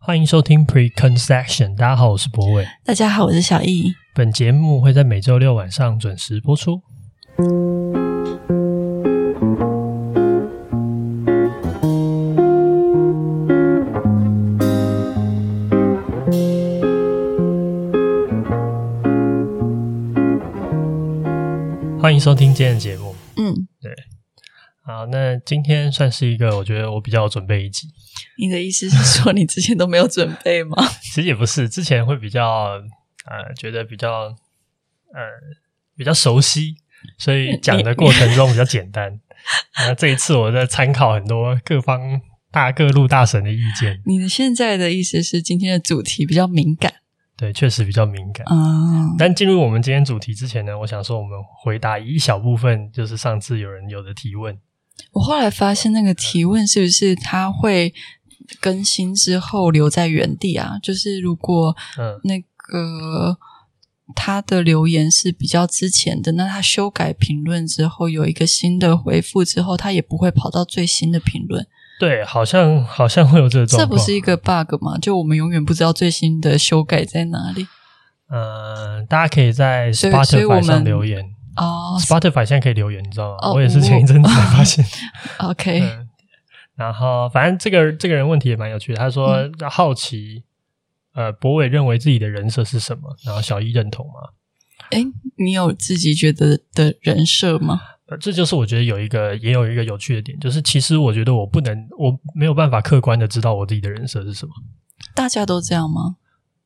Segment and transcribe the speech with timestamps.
[0.00, 2.66] 欢迎收听 Preconception，大家好，我是博伟。
[2.84, 3.92] 大家好，我是小易。
[4.14, 6.80] 本节目会在每周六晚上准时播出。
[22.00, 23.14] 欢迎收听今天的节目。
[23.36, 23.52] 嗯，
[23.82, 23.92] 对。
[24.82, 27.88] 好，那今天算是一个我觉得我比较有准备一集。
[28.38, 30.76] 你的意思是说你之前都没有准备吗？
[31.02, 32.80] 其实也不是，之前会比较
[33.26, 34.08] 呃觉得比较
[35.12, 35.20] 呃
[35.96, 36.76] 比较熟悉，
[37.18, 39.20] 所以讲的过程中比较简单。
[39.78, 42.20] 那这一次我在参考很多各方
[42.50, 44.00] 大各路大神的意见。
[44.06, 46.92] 你的现在的意思是今天的主题比较敏感？
[47.36, 48.44] 对，确实比较敏感。
[48.50, 54.58] 嗯，但进入我们今天主题之前呢，我想说我们回答一小部分，就是上次有人有的提问。
[55.12, 57.94] 我后来发现，那个提问是不是他会
[58.60, 60.78] 更新之后留在原地啊？
[60.82, 61.76] 就是如果
[62.24, 63.36] 那个
[64.14, 71.66] 他的留言是比较之前的，那他修改评论之后有一个新的回复之后，他也不会跑到最新的评论。
[72.00, 74.96] 对，好像好像会有这种，这不是一个 bug 吗？
[74.98, 77.66] 就我们永远不知道最新的修改在哪里。
[78.30, 81.24] 嗯、呃，大家可以在 Spotify 上留言。
[81.56, 84.84] 哦、oh,，Spotify 现在可以留言，你知道吗？Oh, 我也是前一阵子才发现。
[85.42, 86.07] OK，、嗯、
[86.78, 90.44] 然后反正这个这个人问题也蛮有趣的，他说、嗯、好奇，
[91.12, 93.16] 呃，博伟认为自己的人设是什么？
[93.26, 94.30] 然后小一认同吗？
[94.92, 95.04] 哎，
[95.36, 97.80] 你有自己觉得的人设吗？
[98.06, 104.52] 呃，这就是我觉得有一个也有一个有趣的点，就是其实我觉得我不能，我没有办法客观的知道我自己的人设是什么。
[105.14, 106.16] 大家都这样吗？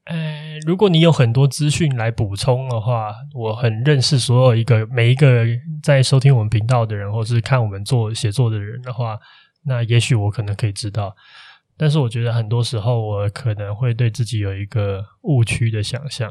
[0.05, 5.47] 呃，如果你有很多资讯来补充的话，我很认识所有一个每一个
[5.83, 9.17] 在收听我们频道的人，或是看我们做写作的人的话，
[9.65, 11.15] 那也许我可能可以知道。
[11.77, 16.31] 但是我觉得很多时候，我可能会对自己有一个误区的想象。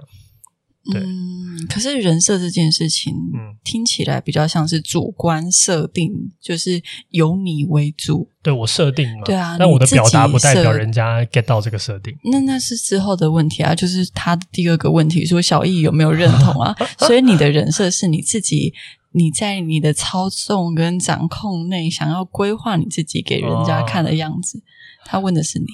[0.91, 6.11] 对，嗯，可是人设这件事情，嗯，听起来比较像是主观设定，
[6.41, 8.29] 就是由你为主。
[8.41, 12.17] 对，我设定嘛，对啊，但我的表达不代表人家 get 到这个设定。
[12.31, 16.75] 那那是之后的问题啊，就是他的第二个问题，说小易有没有认同啊？
[16.97, 18.73] 所以你的人设是你自己，
[19.11, 24.59] 你在你的操纵跟掌控内，想要规划你自己给人家看的样子。
[24.59, 24.63] 哦，
[25.05, 25.65] 他问的是你。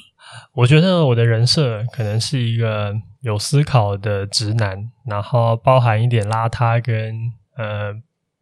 [0.53, 7.93] 我觉得我的人设可能是一个有思考的直男，然后包含一点邋遢跟呃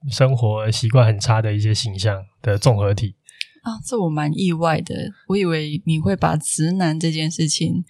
[0.09, 3.15] 生活习惯很差的一些形象的综合体。
[3.61, 5.11] 啊，这我蛮意外的。
[5.27, 7.83] 我以为你会把直男这件事情，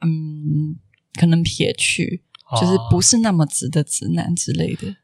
[0.00, 0.76] 嗯，
[1.18, 4.96] 可能撇去，哦，就是不是那么直的直男之类的。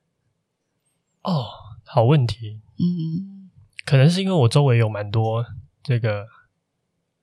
[1.24, 1.46] 哦，
[1.84, 2.60] 好问题。
[2.78, 3.50] 嗯，
[3.84, 5.44] 可能是因为我周围有蛮多
[5.82, 6.26] 这个。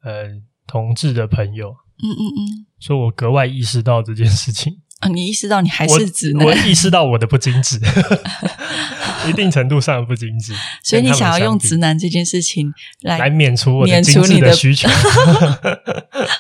[0.04, 0.30] 呃，
[0.66, 5.08] 同志的朋友，嗯嗯嗯，所以我格外意识到这件事情啊。
[5.10, 7.80] 你意识到你还是直男，我，我意识到我的不精致，
[9.30, 14.90] 一定程度上的不精致，所以你想要用直男这件事情来来免除我的精致的需求。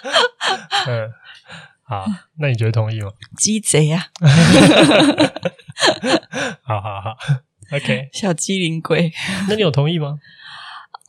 [0.90, 1.12] 嗯，
[1.84, 2.08] 好，
[2.40, 3.12] 那你觉得同意吗？
[3.38, 4.08] 鸡贼啊！
[6.64, 7.16] 好好好
[7.72, 9.12] ，OK，小机灵鬼，
[9.50, 10.20] 那你有同意吗？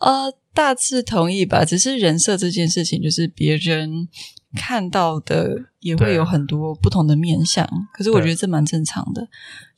[0.01, 0.35] 呃。
[0.55, 4.07] 大致同意吧，只是人设这件事情，就是别人
[4.55, 7.67] 看到的也会有很多不同的面相。
[7.95, 9.27] 可是我觉得这蛮正常的，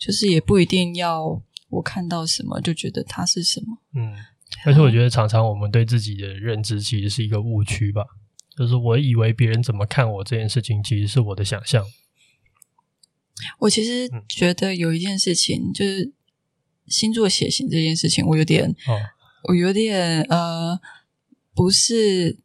[0.00, 3.78] 就是也不一定要我看到什么就觉得它是什么。
[3.94, 4.16] 嗯，
[4.66, 8.04] 而且我觉得常常我们对自己的认知其实是一个误区吧，
[8.58, 11.86] 就是我以为别人怎么看我这件事情，其实是我的想象。
[13.60, 16.12] 我其实觉得有一件事情，就是
[16.86, 18.98] 星座血型这件事情，我有点哦。
[19.46, 20.80] 我有点呃，
[21.54, 22.38] 不是，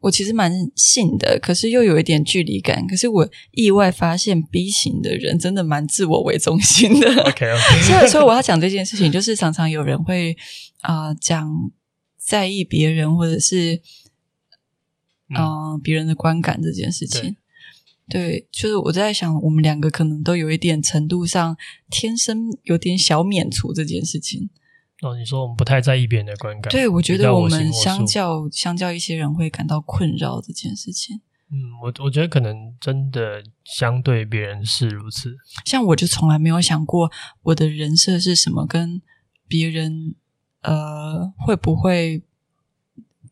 [0.00, 2.86] 我其实蛮信的，可是又有一点距离感。
[2.86, 7.22] 可是我意外发现 B 型的人真的蛮自我为中心的。
[7.22, 7.46] OK
[7.88, 10.36] 所以说我要讲这件事情，就是常常有人会
[10.82, 11.50] 啊、呃、讲
[12.18, 13.80] 在意别人或者是
[15.30, 17.34] 嗯、呃、别人的观感这件事情。
[18.10, 21.56] 对，就是我在想，我们两个可能都有一点程度上
[21.88, 24.50] 天生有点小免除这件事情。
[25.02, 31.22] 哦，你说我们不太在意别人的观感，对，我觉得我们相较相较一些人会感到困扰这件事情。
[31.52, 35.34] 嗯，我我觉得可能真的相对别人是如此。
[35.64, 37.10] 像我就从来没有想过
[37.42, 39.00] 我的人设是什么，跟
[39.48, 40.14] 别人
[40.60, 42.22] 呃会不会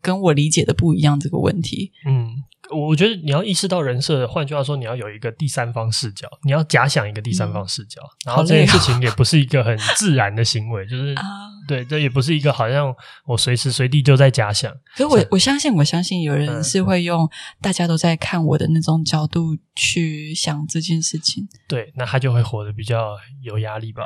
[0.00, 1.92] 跟我理解的不一样这个问题。
[2.06, 11.22] 嗯，我觉得你要意识到人设，换句话说，你要有一个第三方视角，你要假想一个第三方视角，嗯、然后这件事情也不是一个很自然的行为，就是、啊、
[11.66, 12.94] 对，这也不是一个好像
[13.26, 14.70] 我随时随地就在假想。
[14.96, 17.26] 可是我我相信，我相信有人是会用
[17.62, 21.48] 大家都在看我的那种角度去想这件事情。
[21.68, 24.02] 对，那他就会活得比较有压力吧。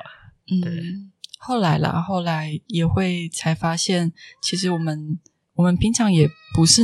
[0.50, 1.10] 嗯，
[1.40, 5.18] 后来啦，后来也会才发现，其实我们
[5.54, 6.82] 我们平常也不是。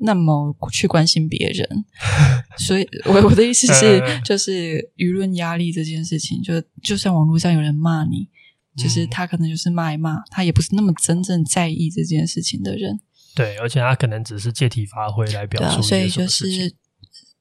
[0.00, 1.84] 那么去关心别人，
[2.58, 8.28] 所以我我的意思是，就是舆论压力这件事情，就就算网络上有人骂你，
[8.76, 13.00] 就是他可能就是骂一骂，他也不是那么真正在意这件事情的人。
[13.34, 16.74] 对，而且他可能只是借题发挥来表述，啊，所以就是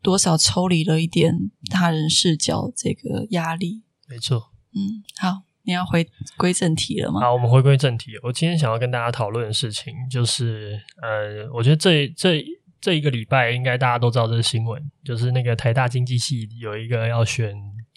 [0.01, 1.33] 多少抽离了一点
[1.71, 3.83] 他人视角这个压力。
[4.07, 5.48] 没错，嗯，好。
[5.69, 6.03] 你要回
[6.35, 7.21] 归正题了吗？
[7.21, 8.13] 好，我们回归正题。
[8.23, 12.43] 我今天想要跟大家讨论的事情，就是呃，我觉得这这
[12.81, 17.53] 这一个礼拜，应该大家都知道这个新闻，就是那个台大经济系有一个要选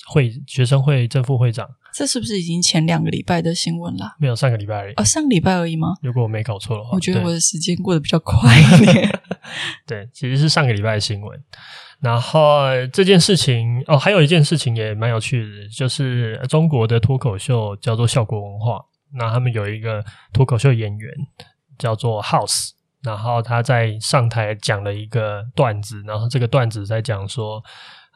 [0.06, 1.66] 会学生会正副会长。
[1.94, 4.16] 这是不是已经前两个礼拜的新闻了？
[4.18, 4.94] 没有，上个礼拜而已。
[4.94, 5.94] 哦，上个礼拜而已吗？
[6.02, 9.20] 如果我没搞错的话，我觉得我的时间过得比较快一点。
[9.86, 11.38] 对， 其实是上个礼拜的新闻。
[12.00, 18.80] 然后这件事情哦，还有一件事情也蛮有趣的，就是中国的脱口秀叫做效果文化。
[19.14, 21.14] 那他们有一个脱口秀演员
[21.78, 22.70] 叫做 House，
[23.02, 27.62] 然后他在上台讲了一个段子，然后这个段子在讲说，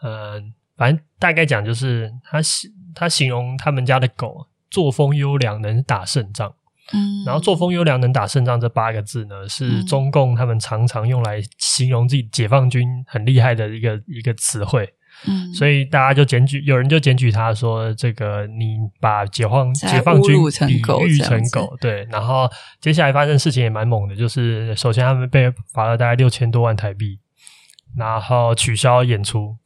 [0.03, 0.43] 嗯、呃，
[0.77, 6.53] 反正大概讲就是他形他形容他们家的狗作风优良，能打胜仗。
[6.93, 14.89] 嗯，然后作风优良能打胜仗这八个字呢，是中共他们常常用来形容自己解放军很厉害的一个一个词汇。
[15.27, 20.75] 嗯，所以大家就检举，有人就检举他说：“这个你把解放解放军比
[21.07, 22.49] 喻成狗。”对，然后
[22.81, 27.19] 接下来发生事情也蛮猛的，就是首先他们被罚了大概六千多万台币。
[27.97, 29.57] 然后取消演出，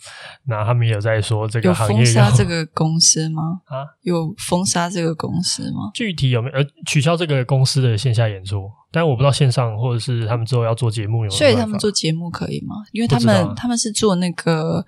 [0.46, 3.60] 那他们也有在说这个行业有封杀这个公司吗？
[3.64, 5.90] 啊，有封杀这个公司吗？
[5.92, 8.70] 具体有没有呃取消这个公司的线下演出？
[8.92, 11.30] 但我不知道线上或者是他们之后要做节目有没有。
[11.30, 12.76] 所以他们做节目可以吗？
[12.92, 14.84] 因为他们他们是做那个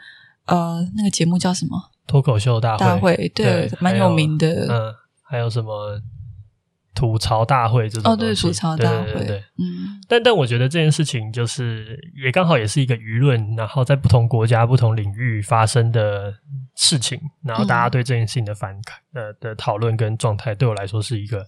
[0.47, 1.91] 呃那个节目叫什么？
[2.07, 2.79] 脱口秀大会。
[2.79, 4.67] 大会对，对蛮有名的。
[4.71, 6.01] 嗯，还有什么？
[6.95, 16.33] 吐槽大会这种哦，对，吐槽大会，对对对，嗯，但但我觉得这件事情就是也刚好也是一个舆论，然后在不同国家、不同领域发生的
[16.77, 21.47] 事情，然后大家对这件事情的反感、嗯、呃的讨论跟状态，对我来说是一个，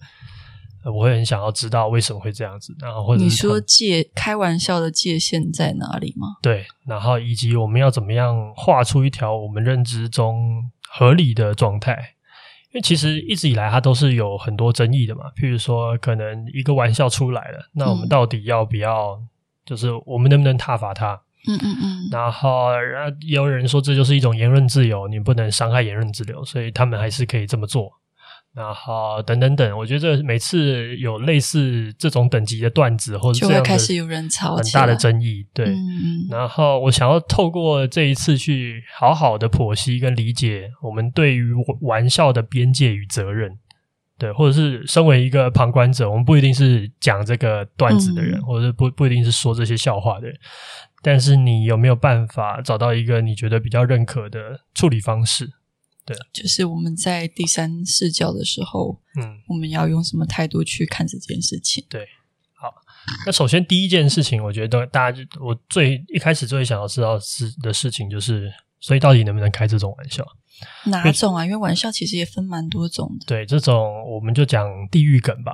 [0.83, 6.37] 呃，我会很想要知道为什么会这样子，然后或者你说界开玩笑的界限在哪里吗？
[6.41, 12.14] 对，然后以及我们要怎么样画出一条我们认知中合理的状态。
[12.75, 15.31] 因为其实一直以来，它都是有很多争议的嘛。
[15.37, 19.11] 譬如说，可能一个玩笑出来了，那我们到底要不要？
[19.11, 19.27] 嗯、
[19.65, 21.13] 就是我们能不能挞伐它？
[21.47, 22.09] 嗯嗯嗯。
[22.11, 22.71] 然后，
[23.21, 27.93] 也有人说这就是一种言论自由，你不能伤害言论自由，所以他们还是可以这么做。
[28.55, 35.65] 然后等等等，我觉得每次有类似这种等级的段子，或者就会开始有人吵，很大的争议，对。
[35.65, 43.59] 嗯、然后我想要透过这一次去好好的剖析跟理解我们对于玩笑的边界与责任，
[44.17, 50.35] 对，或者是身为一个旁观者，我们不一定是讲这个段子的人，嗯、或者是不不一定是说这些笑话的人，
[51.01, 55.49] 但是你有没有办法找到一个你觉得比较认可的处理方式？
[56.05, 61.83] 对，就是我们在第三视角的时候，嗯，我们要用什么态度去看这件事情？
[61.89, 62.07] 对，
[62.53, 62.71] 好，
[63.25, 70.23] 那首先第一件事情，我觉得大家就我最一开始最想要知道是的事情，就是所以到底能不能开这种玩笑？
[70.85, 71.43] 哪种啊？
[71.43, 73.25] 因为玩笑其实也分蛮多种的。
[73.25, 75.53] 对，这种我们就讲地狱梗吧。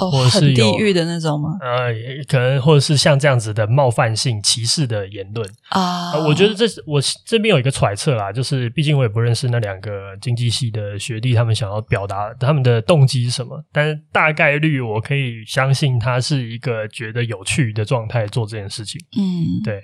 [0.00, 1.50] 哦，或者是很地域的那种吗？
[1.60, 1.92] 呃，
[2.28, 6.28] 可能或者是像这样子的冒犯性、歧视的言论啊、呃。
[6.28, 13.62] 我觉得这是我这边有一个揣测啦，就是毕竟我也不认识那两个经济系的学弟，他们想要表达他们的动机是什么。
[13.72, 19.00] 但是大概率我可以相信，他是一个觉得有趣的状态做这件事情。
[19.16, 19.82] 嗯，对。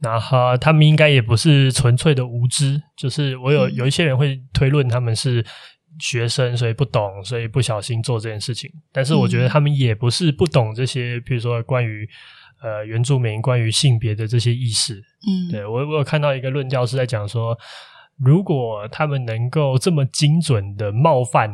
[0.00, 5.44] 然后他们应该也不是纯粹的无知，就是我有有一些人会推论他们是。
[5.98, 8.70] 学生，所以不懂，所以不小心做这件事情。
[8.92, 12.08] 但是我觉得他们也不是不懂这些，比如说关于
[12.62, 14.94] 呃原住民、关于性别的这些意识。
[14.94, 17.56] 嗯，对，我我有看到一个论调是在讲说，
[18.18, 21.50] 如果他们能够这么精准的冒犯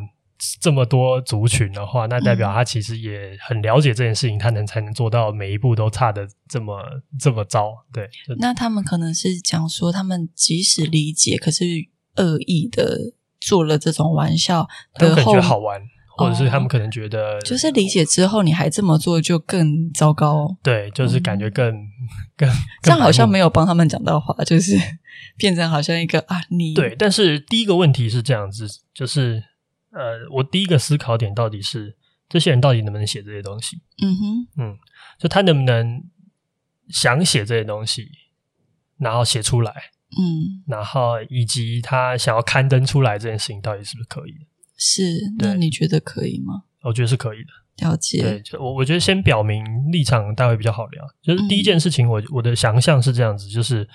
[0.60, 6.80] 这么多族群的话，那代表他其实也很了解这件事情，他能才能做到每一步都差的这么
[7.18, 7.72] 这么糟。
[7.92, 11.64] 对，那他们可能是讲说，他们即使理解，可是
[12.16, 13.14] 恶意的。
[13.40, 15.80] 做了这种玩笑的后，觉得好玩，
[16.16, 20.56] 或者是他们可能觉得，就是理解之后你还这么做，就更糟糕。
[20.62, 21.88] 对，就是感觉更、嗯、
[22.36, 24.76] 更，更这样好像没有帮他们讲到话，就是
[25.38, 26.96] 变成好像一个啊，你对。
[26.98, 29.42] 但是第一个问题是这样子，就是
[29.92, 31.96] 呃，我第一个思考点到底是
[32.28, 33.80] 这些人到底能不能写这些东西？
[34.02, 34.76] 嗯哼，嗯，
[35.18, 36.02] 就他能不能
[36.88, 38.08] 想写这些东西，
[38.98, 39.72] 然后写出来？
[40.10, 44.46] 嗯，然后以及他想要刊登出来这件事情，到底是不是可以的？
[44.76, 45.02] 是，
[45.38, 46.62] 那你觉得可以吗？
[46.82, 47.86] 我觉得是可以的。
[47.86, 48.22] 了解。
[48.22, 51.04] 对，就我我觉得先表明立场，待会比较好聊。
[51.22, 53.88] 就是第一件事情我，我、嗯、我的想象是这样子，就是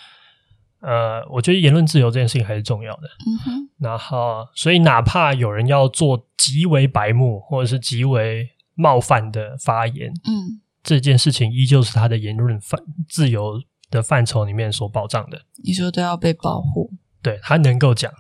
[0.81, 3.07] 呃，我觉得言论自由这件事情还是重要的。
[3.25, 3.69] 嗯哼。
[3.79, 12.79] 然后，所以哪怕有人要做极为白目或者是极为冒犯的发言，嗯，这件事情依旧是他的言论范
[13.09, 13.61] 自由
[13.93, 16.89] 的范畴里面所保障的，你说都要被保护，
[17.21, 18.11] 对，他能够讲，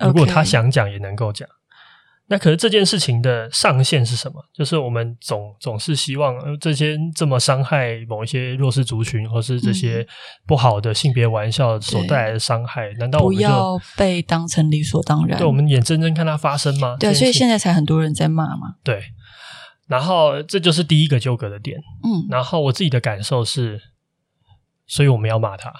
[0.00, 1.48] 如果他想讲也能够讲。
[2.26, 4.44] 那可是这件事情的上限是什么？
[4.52, 10.06] 就是我们总总是希望这些这么伤害某一些弱势族群，或是这些
[10.46, 15.38] 不好的性别玩笑所带来的伤害，难道我们不要被当成理所当然？
[15.38, 16.96] 对，我们眼睁睁看它发生吗？
[16.98, 18.74] 对，所以现在才很多人在骂嘛。
[18.84, 19.02] 对，
[19.88, 21.78] 然后这就是第一个纠葛的点。
[22.04, 23.80] 嗯，然后我自己的感受是。
[24.90, 25.70] 所以我们要骂他，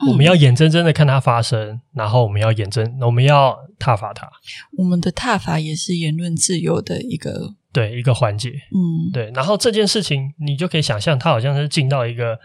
[0.00, 4.30] 嗯，我们要眼睁睁的看他发生，然后我们要眼睁，我们要挞伐他。
[4.76, 9.32] 我们的挞伐也是言论自由的一个对一个环节，嗯，对。
[9.34, 12.38] 然后这件事情，你就可以想象，它好像是进到一个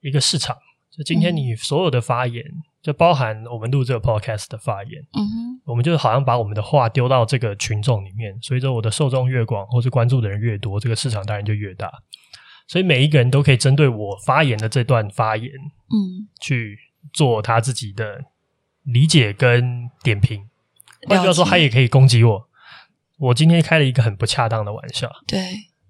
[0.00, 0.56] 一个市场。
[0.90, 11.92] 就今天你所有的发言，嗯，就包含我们录这个 podcast 的发言，嗯哼，我们就好像把我们的话丢到这个群众里面，随着我的受众越广，或是关注的人越多，这个市场当然就越大。
[12.68, 15.50] 所以每一个人都可以针对我发言的这段发言，
[15.90, 16.78] 嗯，去
[17.12, 18.26] 做他自己的
[18.84, 20.46] 理解跟点评。
[21.08, 22.48] 换句话说，他也可以攻击我。
[23.18, 25.40] 我今天开了一个很不恰当的玩笑，对。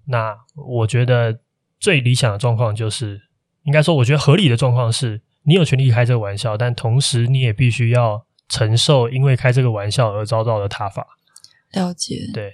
[0.07, 1.41] 那我觉得
[1.79, 3.21] 最理想的状况就是，
[3.63, 11.05] 应该说，我觉得合理的状况是，你有权利开这个玩笑，但同时你也必须要承受因为开这个玩笑而遭到的挞伐。
[11.73, 12.53] 了解，对。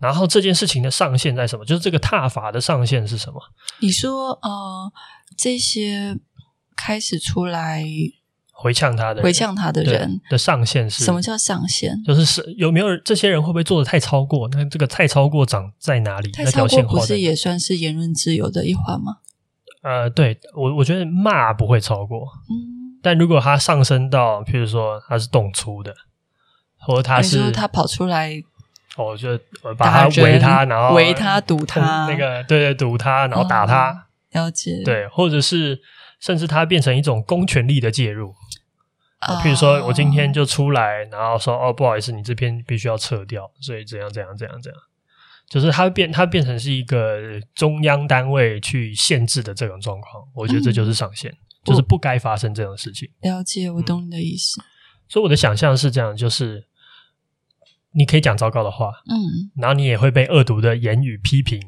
[0.00, 1.64] 然后这件事情的上限在什么？
[1.64, 3.40] 就是这个踏法的上限是什么？
[3.80, 4.92] 你说，呃，
[5.36, 6.16] 这些
[6.76, 7.84] 开始出来
[8.50, 11.04] 回呛他的、回呛他的人的上限是？
[11.04, 12.02] 什么叫上限？
[12.04, 14.48] 就是是有没有这些人会不会做的太超过？
[14.48, 16.30] 那这个太超过长在哪里？
[16.32, 19.18] 太超过不是也算是言论自由的一环吗？
[19.82, 25.94] 呃，对我我觉得骂不会超过，嗯，但如果它上升到，譬如说它是动粗的，
[26.88, 28.42] 或者他是他跑出来。
[28.96, 29.38] 哦，就
[29.76, 33.90] 把他围他，然后围他堵他，那个对对堵他，然后打他。
[33.90, 33.96] 哦，
[34.32, 34.82] 了解。
[34.84, 35.80] 对，或者是
[36.18, 38.34] 甚至他变成一种公权力的介入。
[39.20, 44.80] 啊，譬如说我今天就出来，然后说哦，不好意思，你这篇必须要撤掉，所以怎样怎样怎样怎样，
[45.48, 47.20] 就是他变他变成是一个
[47.54, 50.24] 中央单位去限制的这种状况。
[50.34, 53.08] 我觉得这就是上限，嗯，就是不该发生这种事情。
[53.20, 54.60] 了解，我懂你的意思。
[54.60, 54.64] 嗯，
[55.08, 56.66] 所以我的想象是这样，就是。
[57.92, 61.60] 你可以讲糟糕的话，嗯，然后你也会被恶毒的言语批评，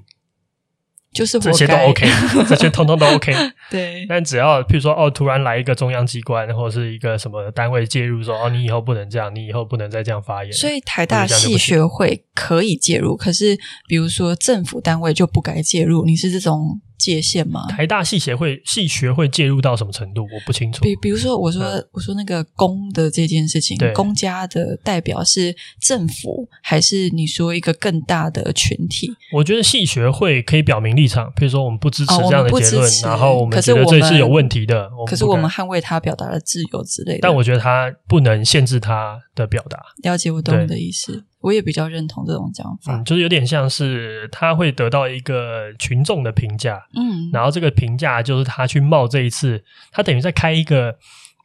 [1.12, 2.06] 就是这些都 OK，
[2.48, 3.32] 这些通通都 OK。
[3.70, 10.52] 对，但只要譬如说哦，突然来一个中央机关或者是一个什么单位介入说，说哦，你以后不能这样，你以后不能再这样发言。
[10.52, 13.58] 所以台大系学会可以介入，可是
[13.88, 16.04] 比如说政府单位就不该介入。
[16.04, 16.80] 你是这种？
[17.00, 17.66] 界限吗？
[17.70, 20.22] 台大系协会系学会介入到什么程度？
[20.22, 20.82] 我不清楚。
[20.82, 29.10] 比比如说，我说、嗯、我说那个公的这件事情，公家的代表是政府，还是你说一个更大的群体？
[29.32, 34.90] 我觉得系学会可以表明立场，比如说我们不支持这样的结论，然后我们觉得这是有问题的。
[35.06, 37.20] 可是我们捍卫他表达的自由之类的。
[37.22, 39.80] 但我觉得他不能限制他的表达。
[40.02, 41.24] 了解，我懂你的意思。
[41.40, 50.94] 我也比较认同这种讲法，嗯，就是有点像是他会得到一个群众的评价，嗯，然后这个评价就是他去冒这一次，他等于在开一个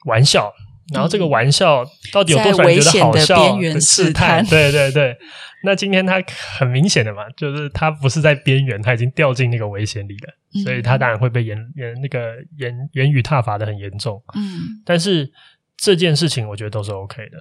[0.06, 0.52] 玩笑，
[0.94, 3.36] 然后这个玩笑到底有多少人觉得好笑？
[3.38, 5.18] 边缘试探，对对对。
[5.64, 6.22] 那今天他
[6.58, 15.32] 很明显的嘛，就是他不是在边缘，他已经掉进那个危险里了，嗯，所以他当然会被言言那个言言语挞伐的很严重，嗯，但是。
[15.78, 17.38] 这件事情我觉得都是 OK 的，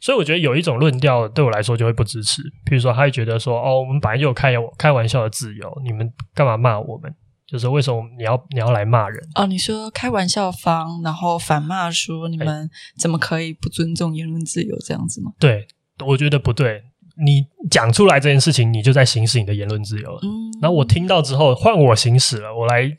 [0.00, 7.14] 所以我觉得有一种论调对我来说就会不支持，比如说他会觉得说哦，我们本来就有开开玩笑的自由，你们干嘛骂我们？
[7.46, 9.22] 就是为什么你要你要来骂人？
[9.34, 15.32] 哦，你说开玩笑方，然后反骂说你们怎么可以不尊重言论自由这样子吗？
[15.38, 15.66] 对，
[16.06, 16.82] 我觉得不对。
[17.22, 20.20] 你讲出来这件事情，你就在行使你的言论自由了。
[20.22, 22.96] 嗯，然后我听到之后，换我行使了，我来。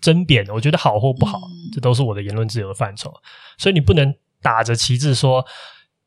[0.00, 3.12] 争辩，我觉得好或不好，嗯，这都是我的言论自由的范畴。
[3.58, 5.44] 所以你不能打着旗帜说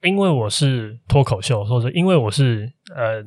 [0.04, 3.24] 因为我是脱口秀，或者因为我是呃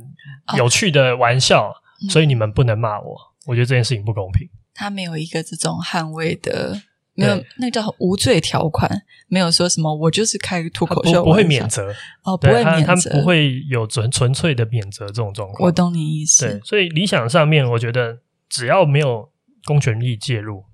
[0.56, 1.74] 有趣的玩笑，哦、
[2.08, 3.14] 所以你们不能骂我。
[3.14, 4.48] 嗯、我觉得这件事情不公平。
[4.74, 6.80] 他没有一个这种捍卫的，
[7.14, 8.88] 没有那个叫无罪条款，
[9.26, 15.66] 没有说什么我就是开脱口秀，不会免责哦，不会免责，他们不会有纯纯粹的免责这种状况。
[15.66, 16.46] 我懂你意思。
[16.46, 19.28] 对，所以理想上面，我觉得只要没有
[19.68, 20.64] 公权力介入。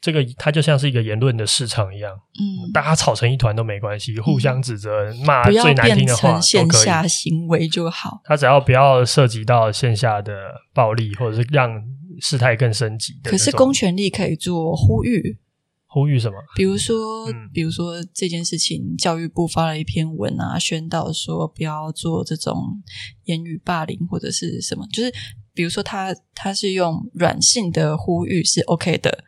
[0.00, 6.42] 这个它就像是一个言论的市场一样，嗯，大家吵成一团都没关系，嗯、互相指责、骂最难听的话都可以。
[6.42, 8.22] 线下行为就好。
[8.24, 10.32] 他只要不要涉及到线下的
[10.72, 11.70] 暴力，或者是让
[12.18, 13.20] 事态更升级。
[13.22, 15.38] 可是公权力可以做呼吁，
[15.86, 16.36] 呼吁什么？
[16.56, 16.96] 比如说，
[17.30, 22.82] 嗯、比如说这件事情，教育部发了一篇文啊，宣导说不要做这种
[23.24, 25.12] 言语霸凌或者是什么，就是
[25.54, 29.24] 比如说他他是用软性的呼吁是 OK 的。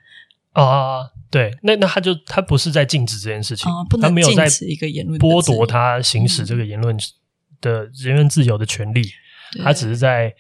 [0.53, 6.97] 啊，对，那那他就他不是在禁止这件事情，啊、不能他没有在一个言论剥夺他行使这个言论
[7.61, 9.01] 的言论自由的权利，
[9.59, 10.35] 嗯、他只是在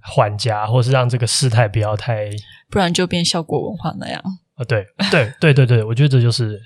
[0.00, 2.28] 缓颊，或是让这个事态不要太，
[2.68, 4.22] 不然就变效果文化那样。
[4.56, 6.60] 啊，对对对对对，我觉得这就是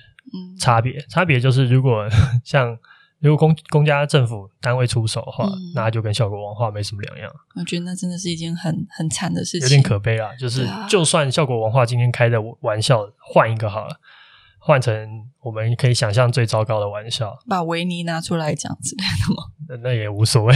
[0.59, 2.09] 差别，嗯、差别就是如果
[2.45, 2.77] 像。
[3.21, 7.31] 如果公公家政府单位出手的话，嗯、那就跟效果文化没什么两样。
[7.57, 10.31] 我觉得那真的是一件很很惨的事情，有点可悲啊。
[10.39, 13.97] 就是就算效果文化今天开的玩笑换一个好了，
[14.61, 19.43] 换成我们可以想象最糟糕的玩笑，把维尼拿出来讲之类的吗？
[19.69, 20.55] 那，那也无所谓。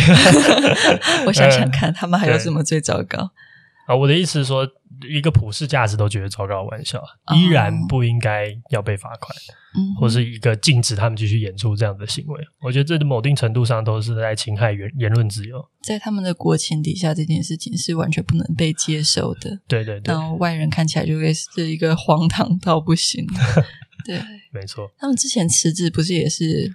[1.26, 3.30] 我想想看，他们还有什么最糟糕？
[3.86, 4.66] 啊，我的意思是说，
[5.08, 7.02] 一个普世价值都觉得糟糕的玩笑，
[7.34, 9.36] 依然不应该要被罚款，
[9.74, 12.40] 嗯，或是一个禁止他们继续演出这样的行为。
[12.60, 15.62] 我觉得这某定程度上都是在侵害言言论自由。
[15.82, 19.58] 在他们的国情底下，这件事情是完全不能被接受的。
[19.66, 23.26] 对对对，然后外人看起来就会是一个荒唐到不行。
[24.06, 24.20] 对，
[24.52, 24.88] 没错。
[24.98, 26.72] 他们之前辞职不是也是？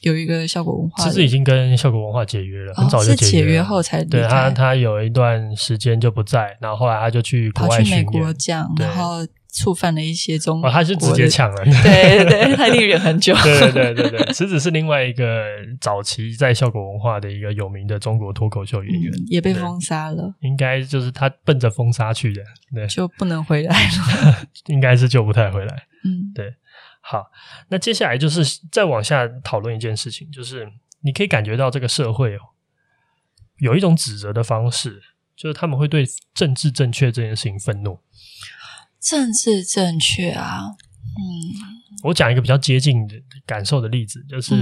[0.00, 3.42] 有一个效果文化，其实已经跟效果文化解约了，很早就解约。
[3.42, 13.34] 哦、解约后才对他，他有一段时间就不在，然后后来他就去国外跑去美国这样然后触犯了一些中国、哦，他是直接抢了， 对对对，他一定忍很久。
[13.42, 15.44] 对对对对对，池子是另外一个
[15.80, 20.32] 早期在效果文化的一个有名的中国脱口秀演员，嗯、也被封杀了。
[20.40, 22.42] 应该就是他奔着封杀去的，
[22.74, 25.74] 对，就不能回来了，应该是救不太回来。
[26.04, 26.54] 嗯，对。
[27.10, 27.28] 好，
[27.70, 30.70] 那接下来就是再往下讨论一件事情，就是
[31.00, 32.40] 你可以感觉到这个社会哦
[33.58, 35.02] 有一种指责的方式，
[35.34, 37.98] 就是他们会对政治正确这件事情愤怒。
[39.00, 40.66] 政治正确啊，
[41.16, 44.54] 嗯，我讲一个比较接近的感受的例子，就是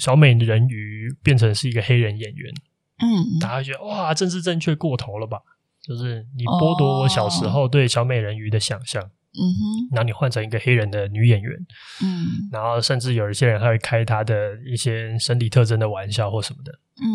[0.00, 2.54] 小美人鱼变成是一个黑人演员，
[3.02, 5.42] 嗯，大家觉得哇，政治正确过头了吧？
[5.82, 9.10] 就是你剥夺我小时候对小美人鱼的想象。
[9.40, 11.54] 嗯哼，然后你换成一个黑人的女演员，
[12.02, 14.34] 嗯，然后甚至有一些人还会开她的
[14.66, 17.06] 一些身体特征的玩笑或什么的，嗯，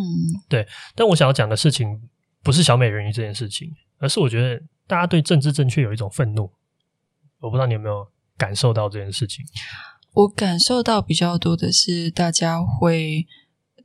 [0.48, 0.66] 对。
[0.96, 2.02] 但我想要讲的事情
[2.42, 6.50] 不是小美人鱼这件事情，而是我觉得大家对政治正确有一种愤怒。
[7.40, 8.08] 我不知道你有没有
[8.38, 9.44] 感受到这件事情？
[10.14, 13.28] 我感受到比较多的是大家会。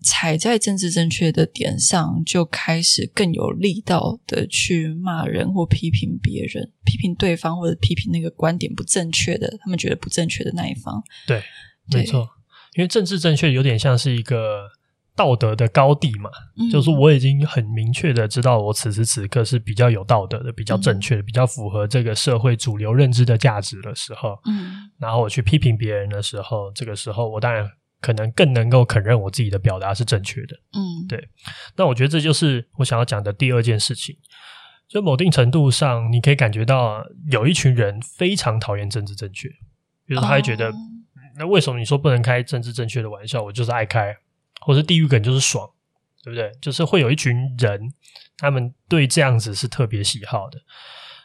[0.02, 11.02] 踩在政治正确的点上，就开始更有力道的去骂人或批评别人，批评对方或者批评那个观点不正确的，他们觉得不正确的那一方。
[11.26, 11.42] 对，
[11.92, 12.28] 没错，
[12.74, 14.68] 因为政治正确有点像是一个
[15.16, 27.68] 道德的高地嘛，嗯、就是我已经很明确的知道我此时此刻是比较有道德的、比较正确的、嗯、比较符合这个社会主流认知的价值的时候，嗯，然后我去批评别人的时候，这个时候我当然。
[28.00, 31.28] 可能更能够肯认我自己的表达是正确的，嗯，对。
[31.76, 34.16] 那我觉得这就是我想要讲的第二件事情。
[34.88, 39.48] 就某定程度上，你可以感觉到有一群人非常讨厌政治正确，
[40.06, 40.74] 比如他会觉得，哦、
[41.36, 43.42] 那为什么你说不能开政治正确的玩笑？
[43.42, 44.16] 我就是爱开，
[44.62, 45.68] 或是地狱梗就是爽，
[46.24, 46.50] 对不对？
[46.62, 47.92] 就是会有一群人，
[48.38, 50.58] 他们对这样子是特别喜好的。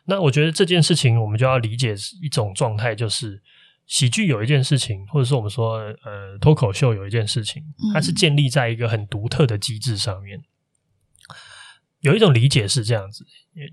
[0.07, 3.41] 那我觉得这件事情，我们就要理解一种状态，就是。
[3.85, 7.61] 喜剧有一件事情，或者是我们说，呃，脱口秀有一件事情，
[7.93, 10.39] 它是建立在一个很独特的机制上面。
[10.39, 10.43] 嗯、
[11.99, 13.25] 有一种理解是这样子：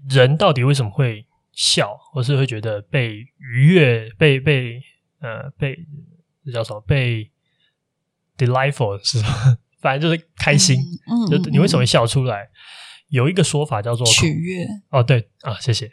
[0.08, 4.82] 人到底为什么会笑，或是会觉得被愉悦、被被
[5.20, 5.78] 呃被
[6.44, 6.80] 这叫什么？
[6.80, 7.30] 被
[8.36, 9.56] delightful 是吧？
[9.80, 10.76] 反正就是开心。
[11.06, 12.50] 嗯，嗯就你为什么会笑出来？
[13.08, 14.66] 有一个说法叫做取悦。
[14.90, 15.90] 哦，对啊，谢谢。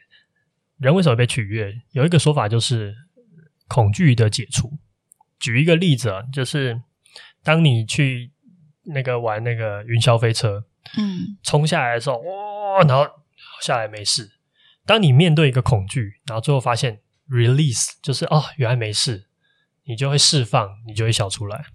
[0.80, 1.74] 人为什么被取悦？
[1.92, 2.96] 有一个说法就是。
[3.68, 4.80] 恐惧的解除。
[5.40, 6.82] 举一个例子啊，就是
[7.44, 8.32] 当你去
[8.86, 10.66] 那个玩那个云霄飞车，
[10.98, 13.06] 嗯，冲下来的时候，哇，然后
[13.62, 14.32] 下来没事。
[14.86, 19.28] 当你面对一个恐惧，然后最后发现 release，就是哦，原来没事，
[19.84, 21.66] 你就会释放，你就会笑出来。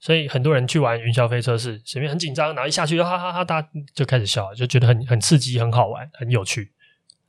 [0.00, 6.72] 所以很多人去玩云霄飞车是前面很紧张，然后一下去就哈哈哈，大家就开始笑，就觉得很很刺激、很好玩、很有趣。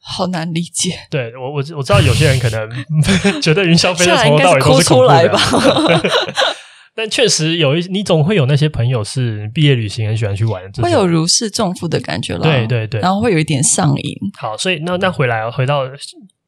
[0.02, 0.92] 好难理解。
[1.10, 2.70] 对我我我知道有些人可能
[3.42, 5.38] 觉得云霄飞车从头到尾都是恐怖的，
[6.96, 12.42] 但确实有一你总会有那些朋友是毕业旅行很喜欢去玩，会有如释重负的感觉了。
[12.42, 14.18] 对对对，然后会有一点上瘾。
[14.38, 15.84] 好，所以那那回来回到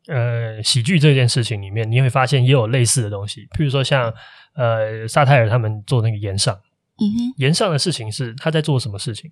[0.07, 4.11] 呃喜剧这件事情里面，你会发现也有类似的东西，譬如说像
[4.55, 6.53] 呃萨泰尔他们做那个岩上，
[6.99, 9.31] 嗯哼，岩上的事情是他在做什么事情？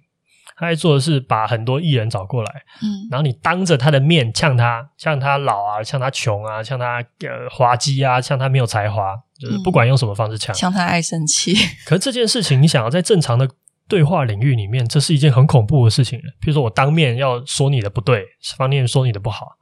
[0.59, 11.55] 他在做的是把很多艺人找过来，嗯，然后你当着他的面呛他，呛他老啊，呛他穷啊，呛他呃滑稽啊，呛他没有才华，就是不管用什么方式呛，呛他爱生气。
[11.85, 13.49] 可是这件事情，你想要在正常的
[13.87, 16.19] 对话领域里面，这是一件很恐怖的事情。
[16.41, 18.25] 比如说，我当面要说你的不对，
[18.57, 19.53] 方面说你的不好，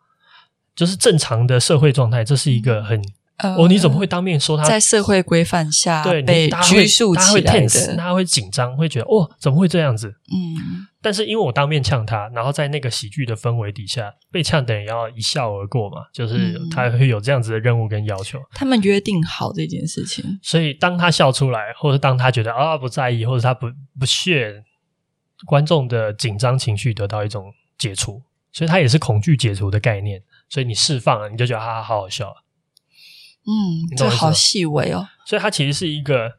[0.75, 2.99] 就是正常的社会状态，这是一个很。
[3.37, 7.41] 呃、哦，你怎么会当面说他在社会规范下对被拘束起来的？
[7.41, 10.09] 他会 tense，他会紧张，会觉得哦，怎么会这样子？
[10.09, 18.41] 嗯，但是因为我当面呛他，然后在那个喜剧的氛围底下，被呛等于要一笑而过嘛，就是他会有这样子的任务跟要求。
[18.53, 23.67] 他们约定好这件事情，所以当他笑出来，或者当他觉得啊、哦、不在意，或者他不
[23.99, 24.63] 不屑，
[25.45, 28.19] 观众的紧张情绪得到一种解除，
[28.51, 30.19] 所以他也是恐惧解除的概念。
[30.49, 32.33] 所以你释放了，你就觉得哈哈好好笑。
[33.47, 35.07] 嗯，这好细微哦。
[35.25, 36.37] 所以它其实是一个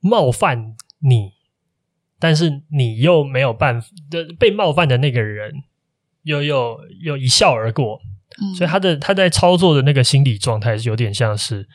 [0.00, 1.32] 冒犯你，
[2.18, 5.62] 但是你又没有办法的被冒犯的那个人
[6.22, 8.00] 又又又一笑而过。
[8.42, 11.68] 嗯，所以他的他在操作的那个心理状态是有点像是，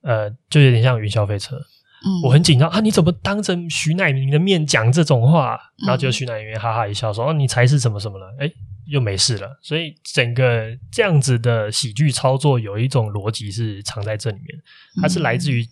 [0.00, 1.60] 呃，就有点像云霄飞车。
[2.06, 2.78] 嗯，我很紧张啊！
[2.80, 5.58] 你怎么当着徐乃明的面讲这种话？
[5.84, 8.50] 然后就徐乃明哈哈一笑说：“哦，你才是什么什么了？”哎
[8.86, 14.46] 又没事了，所以整个这样子的喜剧操作有一种逻辑是藏在这里面，
[15.02, 15.66] 它是来自于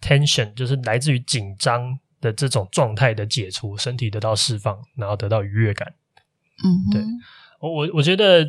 [0.00, 5.86] tension，就是来自于紧张的这种状态的解除，身体得到释放，然后得到愉悦感。
[6.64, 7.02] 嗯，对，
[7.60, 8.48] 我我觉得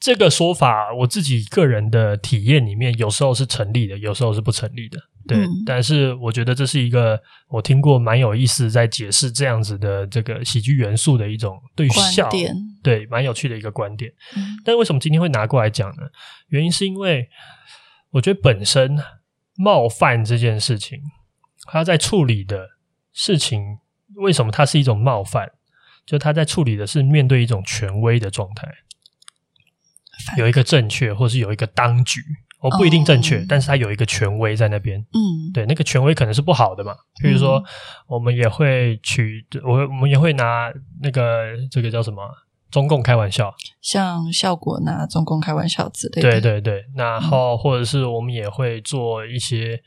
[0.00, 4.98] 这个说法，我自己个人的体验里面，有时候是成立的，有时候是不成立的。
[5.28, 12.28] 对，嗯、但是我觉得这是一个我听过蛮有意思，在解释这样子的这个喜剧元素的一种对笑，
[12.82, 14.10] 对，蛮有趣的一个观点。
[14.34, 16.02] 嗯、但为什么今天会拿过来讲呢？
[16.48, 17.28] 原因是因为
[18.10, 18.98] 我觉得本身
[19.56, 20.98] 冒犯这件事情，
[21.70, 22.66] 他在处理的
[23.12, 23.78] 事情，
[24.16, 25.50] 为什么它是一种冒犯？
[26.06, 28.66] 就他在处理的是面对一种权威的状态，
[30.38, 32.22] 有一个正确，或是有一个当局。
[32.60, 34.98] 我不一定正确，oh, 但是他有一个权威在那边。
[35.12, 36.92] 嗯，对，那个权威可能是不好的嘛。
[37.22, 37.62] 比如说，
[38.08, 42.22] 我们也会取，我我们也会拿那个这个叫什么
[42.70, 46.30] 中共开玩笑，像效果拿中共开玩笑之类的。
[46.30, 49.80] 对对对，然后或者是我们也会做一些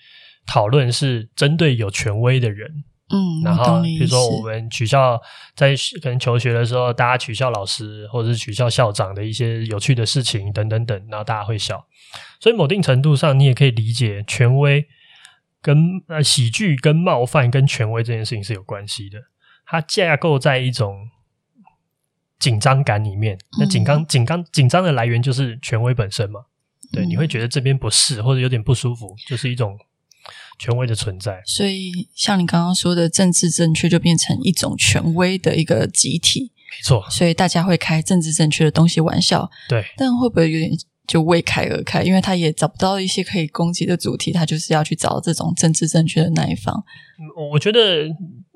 [0.47, 2.85] 讨论，是针对有权威的人。
[3.11, 5.19] 嗯，然后比如说我们取笑
[5.55, 11.85] 在可能求学的时候，大家取笑老师或者是取笑校长的一些有趣的事情等等等，然后大家会笑。
[12.39, 14.87] 所以某定程度上，你也可以理解权威
[15.61, 19.19] 跟呃喜剧跟冒犯跟权威这件事情是有关系的。
[19.65, 21.09] 它架构在一种
[22.39, 26.41] 紧张感里面，那紧张紧张紧张的来源就是权威本身嘛。
[26.93, 29.77] 对，你会觉得这边不适或者有点不舒服，就是一种。
[30.61, 37.03] 权威的存在，所以像你刚刚说的政治正确，就变成一种权威的一个集体，没错。
[37.09, 39.83] 所以大家会开政治正确的东西玩笑，对。
[39.97, 40.69] 但会不会有点
[41.07, 42.03] 就为开而开？
[42.03, 46.83] 因为他也找不到一些可以攻击的主题，他就是要去找这种政治正确的那一方。
[47.51, 48.07] 我觉得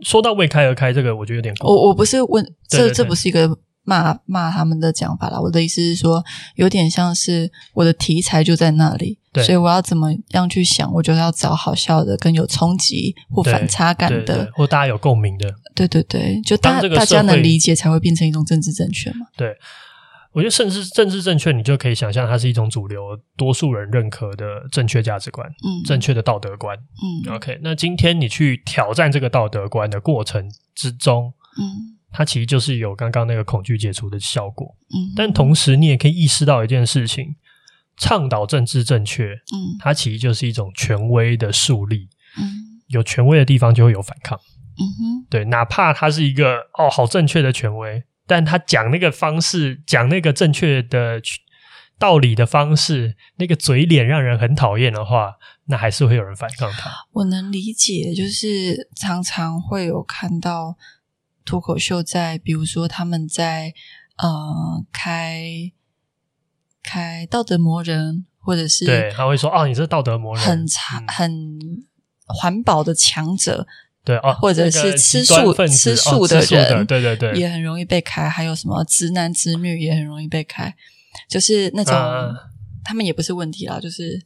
[0.02, 1.56] 说到为开而开，这个我觉得有点。
[1.62, 3.58] 我我不是问，这这不是一个。
[3.88, 10.92] 骂骂他们的讲法啦，我的意思是说，有点像是我的题材就在那里，对所以我要怎么样去想？
[10.94, 15.54] 我觉得要找好笑的、跟有冲击或反差感的，对对对，或大家有共鸣的。
[15.76, 19.28] 对对对，就大大家能理解才会变成一种政治正确嘛。
[19.36, 19.56] 对，
[20.32, 27.36] 我觉得甚至政治正确，你就可以想象它是一种主流多数人认可的正确价值观，嗯，正确的道德观，嗯。
[27.36, 31.96] OK，那今天你去挑战这个道德观的过程之中，嗯。
[32.18, 37.36] 它其实就是有刚刚那个恐惧解除的效果，嗯，但同时你也可以意识到一件事情：
[37.98, 51.22] 倡导政治正确，嗯，它其实就是一种权威的树立，嗯，有权威的地方就会有反抗，嗯哼，对，哪怕他是一个哦好正确的权威，但他讲那个方式，讲那个正确的
[51.98, 56.92] 道理的方式，那个嘴脸让人很讨厌的话，那还是会有人反抗他。
[57.14, 60.78] 我能理解，就是常常会有看到。
[61.48, 63.72] 脱口秀在，比如说他们在
[64.18, 65.44] 呃开
[66.86, 71.60] 开道德魔人，或者是对，他会说哦，你是道德魔人，很差很
[72.28, 73.66] 环保的强者，
[74.04, 78.30] 对啊，或者是吃素吃素的人，对对对，也很容易被开。
[78.30, 80.74] 还有什么直男直女也很容易被开，
[81.28, 81.94] 就是那种
[82.84, 84.22] 他们也不是问题啦，就是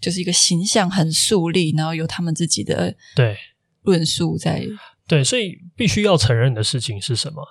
[0.00, 3.36] 就是一个形象很树立，然后有他们自己的对
[3.82, 4.64] 论述在。
[5.08, 7.42] 对，所以必须要承认的事情是什么？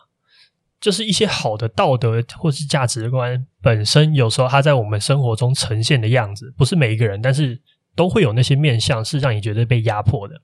[0.85, 7.59] 就是一些好的道德或是价值观本身，有时候它在我们生活中呈现的样子，不是每一个人，但是
[7.95, 10.35] 都会有那些面相是让你觉得被压迫的。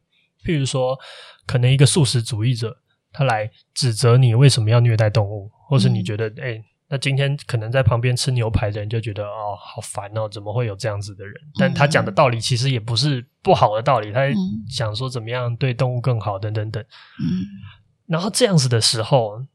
[0.43, 0.97] 譬如说，
[1.45, 2.75] 可能一个素食主义者，
[3.13, 11.35] 他来指责你为什么要虐待动物，或是你觉得，哎、嗯，那今天可能在旁边吃牛排的人就觉得，哦，好烦哦，怎么会有这样子的人？
[11.59, 14.21] 但他讲的道理其实也不是不好的道理，他
[14.67, 16.81] 想说怎么样对动物更好，等等等。
[16.81, 17.45] 嗯，
[18.07, 19.45] 然后这样子的时候。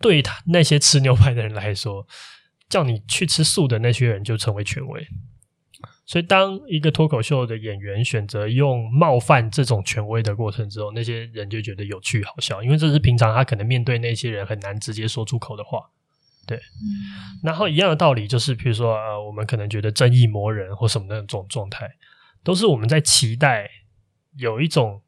[0.00, 2.06] 对他那些吃牛排的人来说，
[2.68, 5.06] 叫你去吃素的那些人就成为权威。
[6.04, 15.80] 所以，当一个脱口秀的演员选择用冒犯这种权威的过程之后，那些人就觉得有趣好笑，因为这是平常他可能面对那些人很难直接说出口的话。
[16.46, 21.90] 对，嗯、然后一样的道理就是，比如说呃，我们可能觉得正义魔人或什么那种状态，
[22.44, 23.68] 都是我们在期待
[24.36, 25.02] 有一种。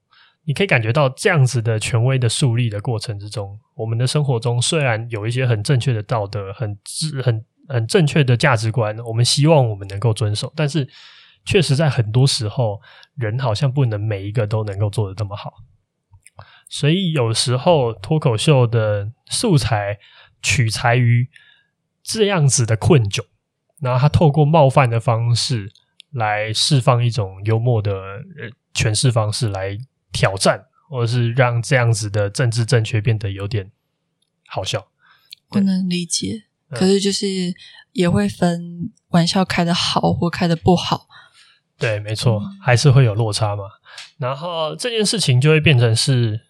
[0.48, 6.74] 你可以感觉到这样子的权威的树立的过程之中，我们的生活中虽然有一些很正确的道德、很
[7.22, 10.88] 很很正确的价值观，我们希望我们能够遵守，但是
[11.44, 12.80] 确实在很多时候，
[13.16, 15.52] 人好像不能每一个都能够做得这么好。
[16.70, 19.98] 所以有时候脱口秀的素材
[20.40, 21.28] 取材于
[22.02, 23.22] 这样子的困窘，
[23.82, 25.70] 然后他透过冒犯的方式
[26.12, 27.92] 来释放一种幽默的
[28.72, 29.76] 诠释方式来。
[30.12, 33.70] 挑战，或者是让这样子的政治正确变得有点
[34.46, 34.88] 好笑，
[35.48, 36.44] 不能理解。
[36.70, 37.26] 可是就是
[37.92, 41.06] 也会分玩笑开得好或开得不好。
[41.78, 43.64] 对，没错，还是会有落差嘛。
[44.18, 46.40] 然后这件事情就会变成是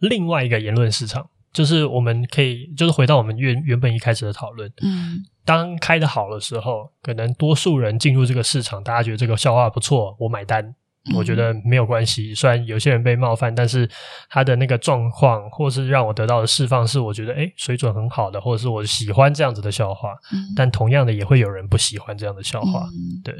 [0.00, 4.68] 另外一个言论市场，就是我们可以就是回到我们原原本一开始的讨论。
[4.80, 10.74] 嗯，当开得好的时候，可能多数人进入这个市场，大家觉得这个笑话不错，我买单。
[11.16, 13.88] 我觉得没有关系，虽然有些人被冒犯，但是
[14.28, 20.10] 他的那个状况，或是让我得到的释放，是我觉得诶水准很好的，或者是我喜欢这样子的笑话。
[20.32, 22.80] 嗯，但同样的，也会有人不喜欢这样的笑话。
[22.80, 23.34] 嗯，对，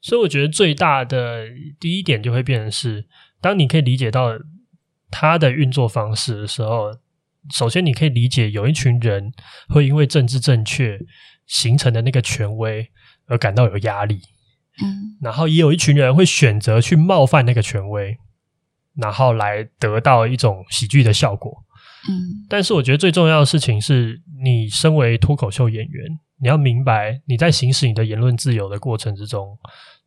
[0.00, 1.44] 所以我觉得最大的
[1.78, 3.06] 第一点就会变成是，
[3.42, 4.30] 当你可以理解到
[5.10, 6.90] 他的运作方式的时候，
[7.52, 9.30] 首先你可以理解有一群人
[9.68, 10.98] 会因为政治正确
[11.46, 12.90] 形成的那个权威
[13.26, 14.20] 而感到有压力。
[14.82, 18.16] 嗯，然后也有一群人会选择去冒犯那个权威，
[18.96, 21.64] 然后来得到一种喜剧的效果。
[22.08, 29.58] 嗯，但是我觉得最重要的事情是，你身为脱口秀演员，你要明白你在行使你的言论自由的过程之中，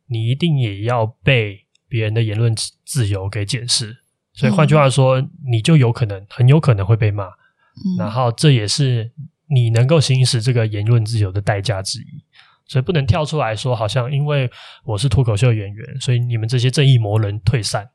[0.08, 2.52] 你一定也要被别人的言论
[2.84, 3.98] 自由给检视。
[4.32, 7.26] 所以换句话说，嗯，你就有可能，很有可能会被骂。
[7.26, 9.12] 嗯，然后这也是
[9.48, 12.13] 你能够行使这个言论自由的代价之一。
[12.66, 14.50] 所以不能跳出来说，好像因为
[14.84, 17.86] 我是脱口秀演员，所以你们这些正义魔人退散。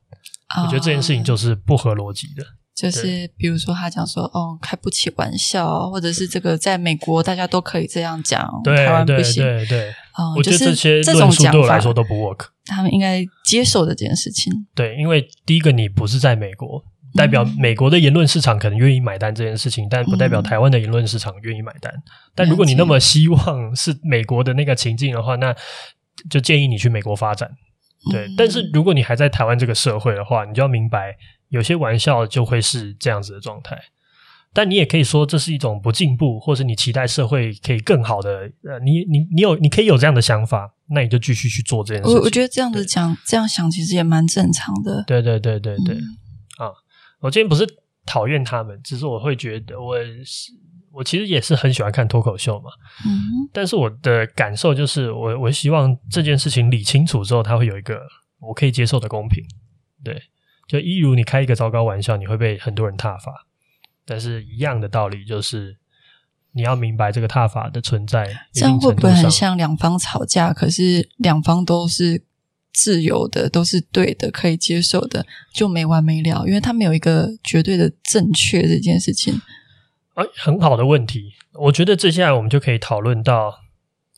[0.56, 2.44] Oh, 我觉得这件事情就是不合逻辑的。
[2.74, 9.44] 就是比如说他讲说，哦，开不起玩笑，或者是这个在美国大家都可以这样讲，对台湾不行。
[9.44, 12.46] 对对对，嗯，我觉得这些论述对我来说都不 work。
[12.64, 14.50] 他们应该接受这件事情。
[14.74, 16.82] 对，因为第一个你不是在美国。
[17.14, 21.92] 代表美国的言论市场可能愿意买单这件事情，但不代表台湾的言论市场愿意买单。
[22.34, 25.54] 但如果你那么希望是美国的那个情境的话，那
[26.28, 27.50] 就建议你去美国发展。
[28.10, 31.16] 对，但是如果你还在台湾这个社会的话，你就要明白，
[31.48, 33.78] 有些玩笑就会是这样子的状态。
[34.52, 38.50] 但你也可以说这是一种不进步，或是你期待社会可以更好的。
[38.64, 42.16] 呃，你你你有你可以有这样的想法，那你就继续去做这件事情。
[42.16, 45.04] 我我觉得这样子讲，这样想其实也蛮正常的。
[45.06, 45.94] 对对对对对。
[45.94, 46.16] 嗯
[47.20, 47.66] 我今天不是
[48.04, 50.52] 讨厌他们，只是我会觉得我是
[50.90, 52.70] 我其实也是很喜欢看脱口秀嘛。
[53.06, 58.00] 嗯，但是我的感受就是我，我我希望这件事情理清楚之后，它会有一个
[58.40, 59.44] 我可以接受的公平。
[60.02, 60.20] 对，
[60.66, 63.46] 就一如你开一个糟糕玩笑，你会被很多人踏伐，
[64.04, 65.76] 但是一样的道理就是
[66.52, 68.24] 你要明白这个踏法的存在。
[68.52, 70.52] 这样会不会很像两方吵架？
[70.52, 72.24] 可是两方都是。
[72.72, 79.40] 自由的都是对的，可以接受的，就没完没了，因为他没有一个绝对的正确这件事情。
[80.14, 83.60] 哎，很好的问题，我觉得接下来我们就可以讨论到，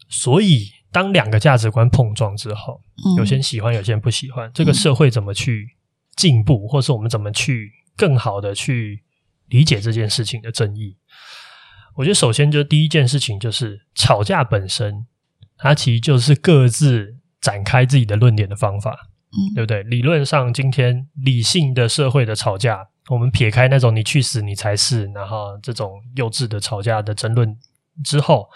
[0.08, 5.76] 所以当两个价值观碰撞之后，嗯、有些人喜欢，有些人不喜欢，这个社会怎么去
[6.16, 9.02] 进步，嗯、或是我们怎么去更好的去
[9.48, 10.96] 理解这件事情的争议？
[11.96, 15.06] 我觉得首先就第一件事情就是吵架本身，
[15.56, 17.16] 它其实就是各自。
[17.42, 18.92] 展开自己的论点的方法，
[19.32, 19.82] 嗯，对不对？
[19.82, 27.58] 理论上，今天理性的社会的吵架，我们撇开那种“你去死，你才是”，然后这种幼稚的吵架的争论
[28.04, 28.48] 之后，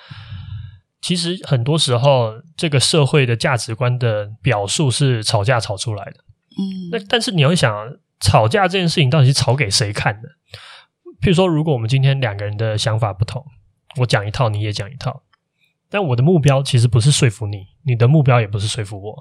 [1.02, 6.20] 其实很多时候，这个社会的价值观的表述是吵架吵出来的。
[6.58, 7.72] 嗯，那但是你要想，
[8.20, 10.28] 吵架这件事情到底是吵给谁看的？
[11.20, 13.44] 譬如说，如果我们今天两个人的想法不同，
[13.98, 15.22] 我讲一套，你也讲一套。
[15.96, 19.16] 但我的目标其实不是说服你，你的目标也不是说服我，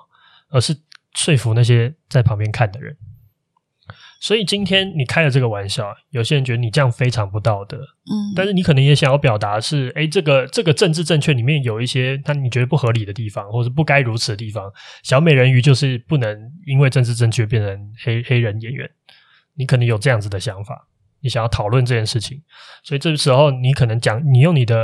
[0.49, 0.75] 而是
[1.15, 2.97] 说服那些在旁边看的人。
[4.19, 14.69] 所以今天你开了这个玩笑，有些人觉得你这样非常不道德，嗯，但是你可能也想要表达的是，诶，这个这个政治正确里面有一些他你觉得不合理的地方，或是不该如此的地方。
[15.01, 18.89] 小美人鱼就是不能因为政治正确变成黑黑人演员，
[19.53, 20.89] 你可能有这样子的想法。
[21.25, 22.39] 你想要讨论这件事情，
[22.83, 24.75] 所以这个时候你可能讲，你用你的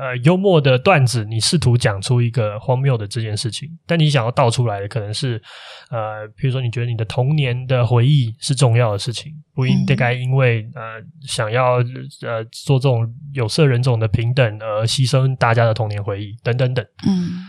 [0.00, 5.42] 呃幽默的段子，你试图讲出一个荒谬的这件事情，但你想要道出来的可能是
[5.90, 11.78] 呃，比如说你觉得你的童年的回忆是重要的事情，不应该因为呃想要
[12.24, 16.86] 呃做这种有色人种的平等而牺牲大家的童年回忆等等等。
[17.08, 17.42] 嗯，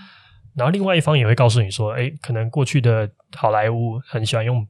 [0.55, 4.67] 然后另外一方也会告诉你说，哎，可能过去的好莱坞很喜欢用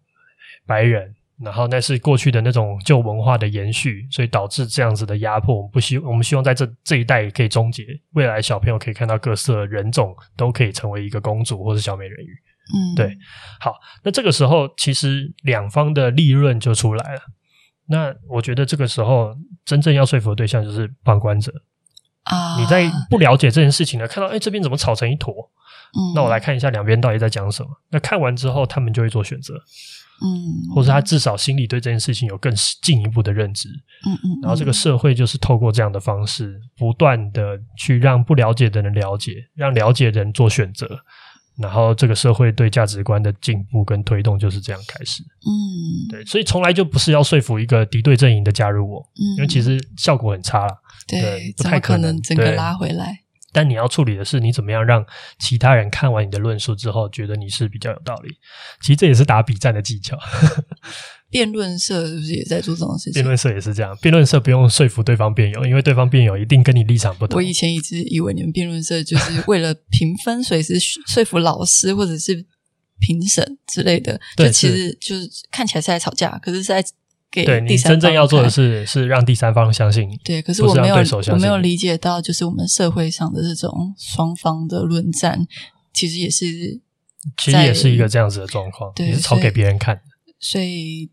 [0.68, 1.16] 白人。
[1.42, 5.56] 然后那是过去的那种旧文化的延续，所以导致这样子的压迫。
[5.56, 12.30] 我们不希我们希望在这这一代也可以终结，未来小朋友可以看到各色人种都可以成为一个公主或是小美人鱼。
[12.72, 13.18] 嗯，对。
[13.60, 13.74] 好，
[14.04, 17.22] 那这个时候其实两方的利润就出来了。
[17.88, 21.52] 那我觉得这个时候真正要说服的对象就是旁观者
[22.24, 22.60] 啊。
[22.60, 25.34] 你在不了解这件事情呢，看到哎这边怎么吵成一坨？
[25.34, 27.70] 嗯，那我来看一下两边到底在讲什么。
[27.90, 29.56] 那看完之后，他们就会做选择。
[30.22, 33.70] 嗯，或者他至少心里对这件事情有更进一步的认知，
[34.06, 41.00] 嗯嗯，然后这个社会就是透过这样的方式，不断的去让不了解的人了解，让了解的人做选择，
[41.58, 45.24] 然后这个社会对价值观的进步跟推动就是这样开始。
[45.24, 50.74] 嗯，对，所以从来就不是要说服一个敌对阵营的加入我，嗯，因为其实效果很差了，
[51.08, 53.20] 对，对，不太可能整个拉回来。
[53.52, 55.06] 但你要处理的是，你怎么样让
[55.40, 58.30] 其他人看完你的论述之后，觉得你是比较有道理。
[58.82, 60.18] 其实这也是打比战的技巧。
[61.30, 63.14] 辩论社是不是也在做这种事情？
[63.14, 67.38] 辩论社也是这样，辩论社不用说服对方辩友，因为对方辩友一定跟你立场不同。
[67.38, 72.46] 我以前一直以为你们辩论社就是为了评分，所以是说服老师或者是
[73.00, 74.20] 评审之类的。
[74.36, 76.84] 对，就其实就是看起来是在吵架，可是是在。
[77.32, 80.18] 给对，你真正要做的是是让第三方相信你。
[80.24, 85.48] 对，可是我没有我没有理解到，就是我们社会上的这种双方的论战，
[85.94, 86.46] 其实也是
[87.38, 90.02] 其实也是一个这样子的状况，对，也是炒给别人看。
[90.40, 91.12] 所以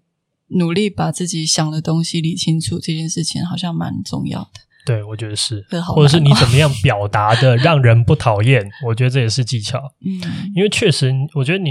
[0.48, 4.61] 努力把自己想的东西理清楚，这件事情好像蛮重要的。
[4.87, 9.79] 对，我觉得是，哦、或者是你怎么样表达的让人不讨厌，我觉得这也是技巧。
[10.07, 11.70] 嗯，因为确实，我觉得你。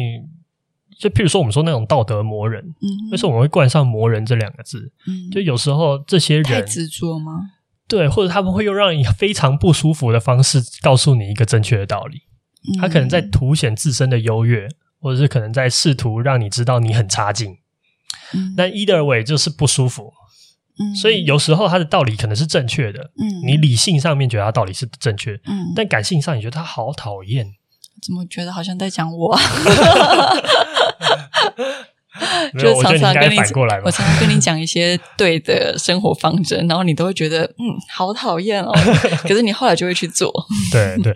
[1.00, 4.92] 就譬如说，我们说那种道德魔人，嗯，为什么我们会冠上“魔人”这两个字？
[5.08, 7.34] 嗯，就有时候这些人太执着吗？
[7.88, 12.22] 对，或者他们会用让你非常不舒服的方式告诉你一个正确的道理。
[12.68, 14.68] 嗯，他可能在凸显自身的优越，
[15.00, 17.58] 或者是可能在试图让你知道你很差劲。
[18.34, 20.14] 嗯，但 either way 就是不舒服。
[20.80, 23.12] 嗯，所以有时候他的道理可能是正确的。
[23.20, 25.40] 嗯，你理性上面觉得他道理是正确。
[25.46, 27.54] 嗯，但感性上你觉得他好讨厌。
[28.02, 29.40] 怎么觉得好像在讲我啊？
[32.58, 38.72] 就常常跟你反过来，我常常跟你讲一些对的生活方针，然后你都会觉得嗯，好讨厌哦。
[39.24, 40.32] 可是你后来就会去做。
[40.72, 41.16] 对对，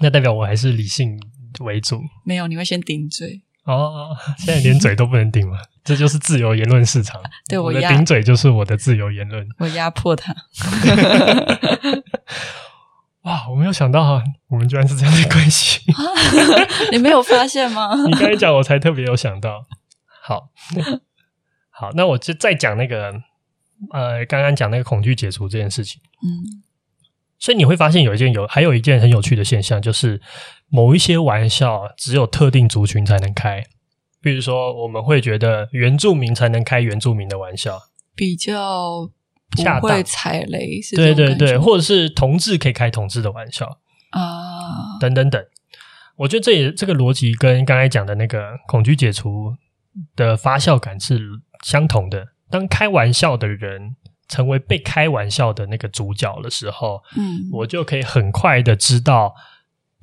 [0.00, 1.18] 那代表我还是理性
[1.60, 2.00] 为主。
[2.24, 3.42] 没有，你会先顶嘴。
[3.64, 7.20] 哦，现在连嘴都不能顶了，这就是自由言论市场。
[7.48, 9.46] 对，我，我的顶嘴就是我的自由言论。
[9.58, 10.34] 我压迫他。
[13.22, 15.80] 哇，我没有想到哈，我们居然是这样的关系。
[16.90, 17.94] 你没有发现吗？
[18.06, 19.66] 你刚才讲，我才特别有想到。
[20.22, 20.50] 好，
[21.70, 23.12] 好，那我就再讲那个，
[23.92, 26.00] 呃，刚刚讲那个恐惧解除这件事情。
[26.22, 26.62] 嗯，
[27.38, 30.20] 所以你会发现有一件有，还有一件很有趣的现象，就是
[30.68, 33.64] 某一些玩笑只有特定族群才能开。
[34.20, 37.80] 比如说，我们会觉得原住民才能开原住民的玩笑，
[38.14, 39.10] 比较。
[39.80, 40.94] 不会踩雷是？
[40.94, 43.66] 对对对，或者是同志可以开同志的玩笑
[44.10, 45.44] 啊，等等等。
[46.14, 49.52] 我觉得这也这个逻辑跟刚才讲的那个恐惧解除
[50.16, 51.20] 的发酵感是
[51.64, 52.28] 相同的。
[52.50, 53.96] 当开玩笑的人
[54.28, 59.34] 成为被开玩笑的那个主角的时候，嗯，我就可以很快的知道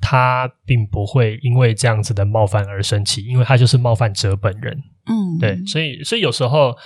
[0.00, 4.82] 他并不会因为这样子的冒犯而生气，因为他就是冒犯者本人。
[5.06, 6.76] 嗯，对，所以所以有时候。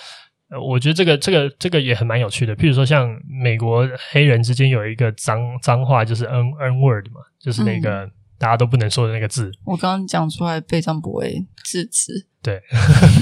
[0.61, 2.55] 我觉得这个这个这个也很蛮有趣的。
[2.55, 8.07] 譬如说，像美国黑人之间有一个脏脏话，就是 N N word 嘛，就是那个
[8.43, 9.53] 大家都不能说的那个字。
[9.65, 12.27] 我刚刚讲出来，被张博伟制止。
[12.43, 12.61] 对，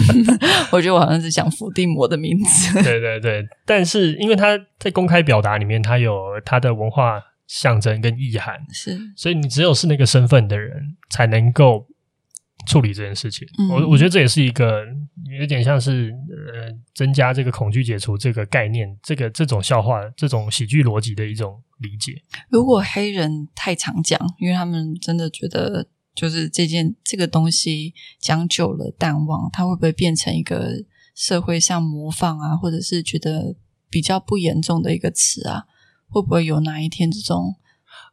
[0.73, 2.73] 我觉得我好像是讲伏地魔的名字。
[2.83, 11.87] 对对对，但是因为他在公开表达里面，他有他的文化象征跟意涵，是，所以你只有是那个身份的人，才能够
[12.67, 13.47] 处理这件事情。
[13.59, 14.85] 嗯、我我觉得这也是一个
[15.39, 16.11] 有点像是
[16.55, 22.23] 呃，增加这个恐惧解除这个概念，这个这种笑话，这种喜剧逻辑的一种理解。
[22.49, 25.89] 如果黑人太常讲，因为他们真的觉得。
[26.13, 30.73] 就是这件这个东西讲久了淡忘，它会不会变成一个
[31.15, 33.55] 社会上模仿啊，或者是觉得
[33.89, 35.63] 比较不严重的一个词啊？
[36.09, 37.55] 会不会有哪一天这种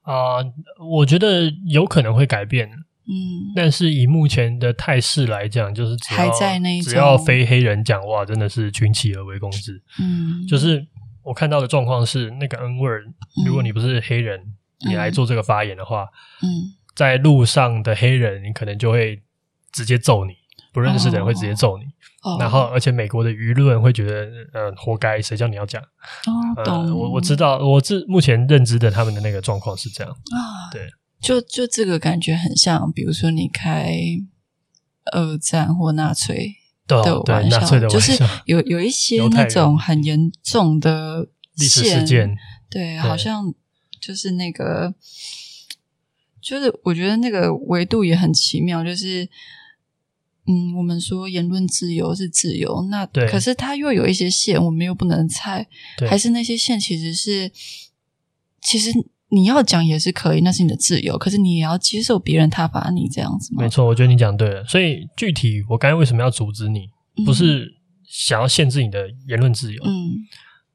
[0.04, 0.54] 啊、呃？
[0.92, 2.70] 我觉得有可能会改变，
[3.08, 10.86] 嗯，但是以目前的态势来讲，就是只要还在那只要非黑人讲话，真的是群起而为攻之，嗯，就是
[11.24, 13.04] 我看到的状况是那个 N word，
[13.46, 14.40] 如果你不是黑人，
[14.86, 16.08] 嗯、你来做这个发言的话，
[16.42, 16.48] 嗯。
[16.48, 19.22] 嗯在路上的黑人，你可能就会
[19.72, 20.34] 直接揍你，
[20.74, 21.84] 不认识的人会直接揍你。
[22.24, 25.80] 哦、然后，而且美国的舆论会觉得，呃，活该，谁叫你要讲？
[25.80, 26.88] 哦，懂。
[26.88, 30.74] 呃、我我知道，我自目前认知的他们的那个状况是这样啊。
[30.74, 30.90] 对，
[31.20, 33.98] 就就这个感觉很像，比如说你开
[35.12, 36.56] 二战或纳粹
[36.88, 38.14] 的玩笑，对，就是
[38.46, 42.38] 有有一些那种很严重的历史事件，
[42.70, 43.54] 对，对，好像
[44.00, 44.96] 就是那个。
[46.40, 49.28] 就是我觉得那个维度也很奇妙，就是，
[50.46, 55.68] 嗯，我们说言论自由是自由，那对，可是它又有一些线，我们又不能踩，
[56.08, 57.52] 还是那些线其实是，
[58.62, 58.92] 其实
[59.30, 63.64] 你要讲也是可以，那是你的自由，可是你也要接受别人挞伐你这样子吗？
[63.64, 64.64] 没错，我觉得你讲对了。
[64.66, 66.88] 所以具体我刚才为什么要阻止你，
[67.26, 67.76] 不是
[68.06, 70.16] 想要限制你的言论自由，嗯，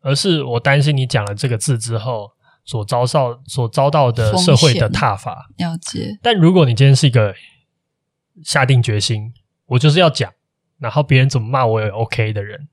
[0.03, 2.31] 而是我担心你讲了这个字之后。
[2.65, 6.17] 所遭受、所遭到的社会的挞伐，了解。
[6.23, 7.35] 但如果你今天是一个
[8.45, 9.33] 下定决心，
[9.67, 10.33] 我就是要讲，
[10.79, 12.69] 然后别人怎么骂我也 OK 的人，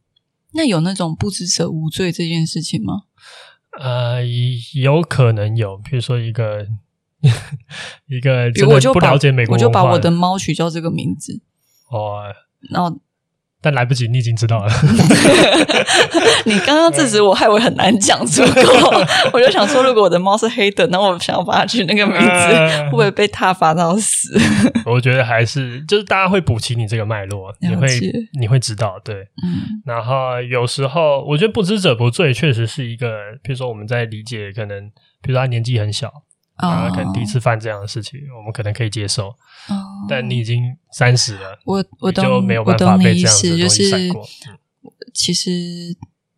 [0.54, 3.06] 那有那种不知者无罪这件事情吗？
[3.80, 4.24] 呃，
[4.76, 6.68] 有可能有，比如说一个
[8.08, 11.42] 一个我就不了解美国我就把我的猫取叫这个名字
[11.92, 12.34] 哦，
[12.70, 13.00] 然后。
[13.62, 14.72] 但来不及，你已经知道了。
[16.46, 19.04] 你刚刚制止我，害我很难讲出口。
[19.34, 24.40] 我就想说，如果我的猫是黑的，那我想要把它取那个名字，呃、会不会被踏伐到死？
[24.88, 27.88] 我觉得还是就是大家会补齐你这个脉络，你会
[28.40, 29.16] 你会知道，对。
[29.16, 29.82] 嗯。
[29.86, 33.10] 然后有时候，我觉得不知者不罪，确实是一个。
[33.44, 34.88] 比如说，我们在理解，可能
[35.22, 36.10] 比如说他年纪很小。
[36.60, 39.30] 啊，可能第一次犯这样的事情，我们可能可以接受。
[39.30, 39.76] 哦，
[40.08, 44.22] 但你已经三十了，我我懂，就没有办法被这样子的东西闪过。
[44.24, 44.60] 就是
[45.14, 45.50] 其实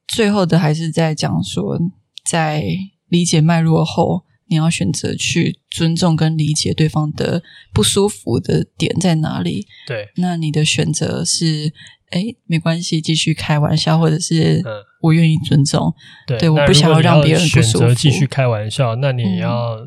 [0.07, 1.80] 最后的还是在讲说，
[2.26, 2.63] 在
[3.07, 7.41] 理解脉络后，你要选择去尊重跟理解对方的
[7.74, 9.66] 不舒服的点在哪里。
[9.88, 11.72] 对，那你的选择是，
[12.10, 14.62] 哎，没关系，继续开玩笑，或者是
[15.02, 15.95] 我愿意尊重。
[16.28, 17.80] 对，对，我不想要让别人不舒服。
[17.80, 19.78] 选择继续开玩笑，那你要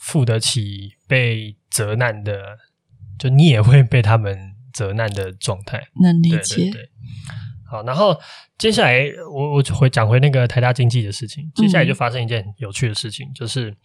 [0.00, 2.58] 负得起被责难的，嗯、
[3.18, 5.82] 就你也会被他们责难的状态。
[6.02, 6.56] 能理解。
[6.56, 6.88] 对对对。
[7.70, 8.18] 好，然后
[8.58, 11.50] 接下来我我就会讲回那个台大经济的事情。
[11.54, 13.76] 接下来就发生一件有趣的事情，嗯、就是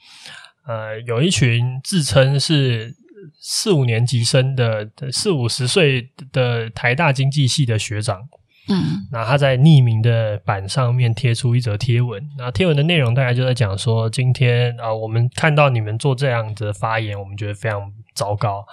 [0.66, 2.96] 呃，有一群自称是。
[3.42, 8.22] 四五年级生的四五十岁的台大经济系的学长，
[8.70, 18.66] 嗯，那他在匿名的板上面贴出一则贴文，那贴文的内容大概就在讲说，今天啊，我们看到你们做这样子的发言，我们觉得非常糟糕，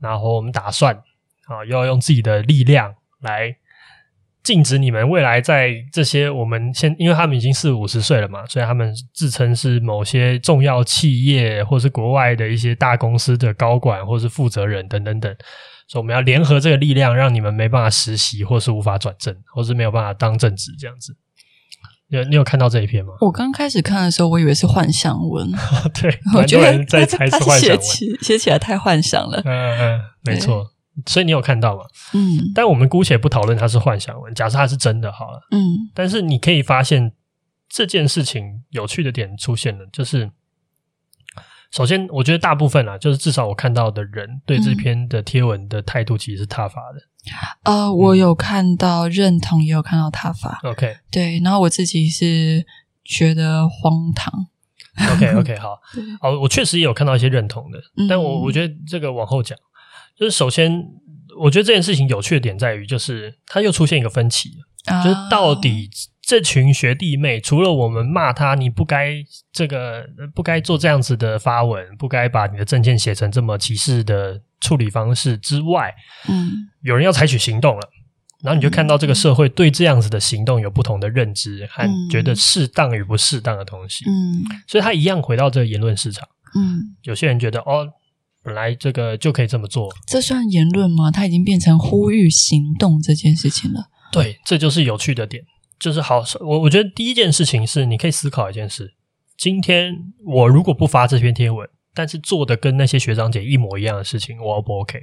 [0.00, 0.94] 然后我们打算
[1.44, 3.54] 啊，又要用自己的力量来。
[4.42, 15.30] 禁止你们未来在这些我们现，因为他们已经四五十岁了嘛，所以他们自称是某些重要企业或是国外的一些大公司的高管或是负责人等等等，
[15.88, 21.14] 所以我们要联合这个力量，让你们没办法实习或是无法转正，或是没有办法当正职这样子。
[22.12, 23.12] 你有你有看到这一篇吗？
[23.20, 25.48] 我刚开始看的时候，我以为是幻想文，
[26.00, 29.40] 对， 我觉得在猜是幻想文， 写起写起来太幻想了。
[29.44, 30.66] 嗯嗯，没错。
[31.06, 31.84] 所以你有看到吗？
[32.14, 35.40] 嗯，但我们姑且不讨论它是幻想文，假设它是真的好了。
[35.50, 37.12] 嗯，但是你可以发现
[37.68, 40.30] 这件事情有趣的点出现了，就是
[41.70, 47.00] 首先，我觉得大部分啊，就是至少我看到的人对这篇的贴文的态度其实是他发的。
[47.64, 50.58] 呃，我有看到认同，也有看到他发。
[50.64, 52.66] OK，对，然后我自己是
[53.04, 54.46] 觉得荒唐。
[55.12, 55.78] OK，OK，okay, okay, 好，
[56.20, 59.56] 好，我确实也有看到一些认同的，嗯、但我我觉得这个往后讲。
[60.20, 60.84] 就是首先，
[61.40, 64.50] 我觉得这件事情有趣的点在于，就是它又出现一个分歧，
[64.84, 65.88] 啊、就是到底
[66.20, 69.14] 这群学弟妹，除了我们骂他，你不该
[69.50, 70.04] 这个
[70.34, 75.94] 不该做这样子的发文，不该把你的证件写成这么歧视的处理方式之外，
[76.28, 76.50] 嗯，
[76.82, 77.88] 有人要采取行动了，
[78.42, 87.88] 然后你就看到这个社会对这样子的行动有不同的认知和觉得适当与不适当的东西，嗯，所以他一样回到这个言论市场，嗯，有些人觉得哦。
[88.42, 91.10] 本来这个就可以这么做，这算言论吗？
[91.10, 93.88] 它已经变成呼吁行动这件事情了。
[94.12, 95.44] 对，这就是有趣的点，
[95.78, 96.22] 就是好。
[96.40, 98.94] 我我觉得第一件事情是，你可以思考一件事：
[99.36, 99.94] 今天
[100.26, 104.98] 我如果不发这篇贴文，但是做的跟那些学长姐一模一样的事情，我 O 不 OK？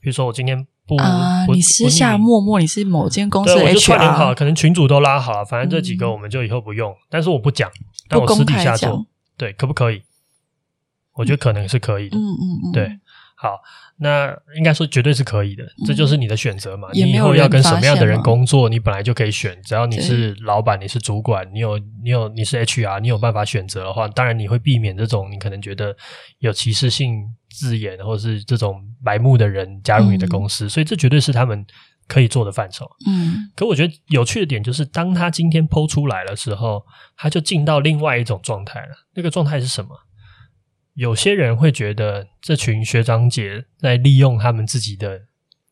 [0.00, 7.70] 比如说我今天不啊，你私下默默你是某间公司的 HR，我就串联好，可能群主都拉好了，反正这几个我们就以后不用，嗯、但是我不讲，
[8.08, 10.02] 但我私底下做，对，可不可以？
[11.20, 12.98] 我觉得可能是可以的，嗯嗯嗯，对，
[13.36, 13.60] 好，
[13.98, 16.88] 那应该说绝对是可以的，嗯、这就是你的选择嘛。
[16.94, 25.94] 你以后要跟什么样的人工作，你本来就可以选，只要你是老板，你是主管，你有你有你是 HR，你有办法选择的话，当然你会避免这种你可能觉得
[26.38, 31.66] 有歧视性字眼或者是这种白目的人加入你的公司，嗯、所以这绝对是他们
[32.08, 32.90] 可以做的范畴。
[33.06, 36.82] 嗯，可我觉得有趣的点就是，当他今天 PO 出来的时候，
[37.16, 39.06] 他就进到另外一种状态了。
[39.14, 39.90] 那个状态是什么？
[41.00, 45.18] 有些人会觉得这群学长姐在利用他们自己的，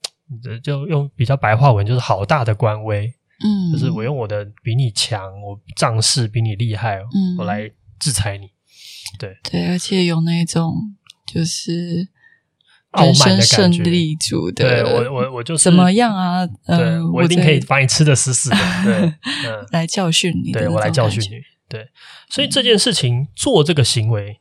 [0.64, 3.12] 就用比较白话文，就是好大的官威，
[3.45, 7.70] 嗯，就是我用我的比你强，我仗势比你厉害，嗯，我来
[8.01, 8.49] 制裁你，
[9.18, 9.37] 对。
[9.43, 10.74] 对，而且有那种
[11.26, 12.09] 就是
[12.93, 16.47] 傲慢的感觉，胜利组的，对我我我就是怎么样啊？
[16.47, 18.95] 对，呃，我一定可以把你吃的死死的，对，
[19.45, 21.29] 嗯，来教训你，对我来教训你，
[21.68, 21.87] 对，
[22.31, 24.41] 所以这件事情做这个行为。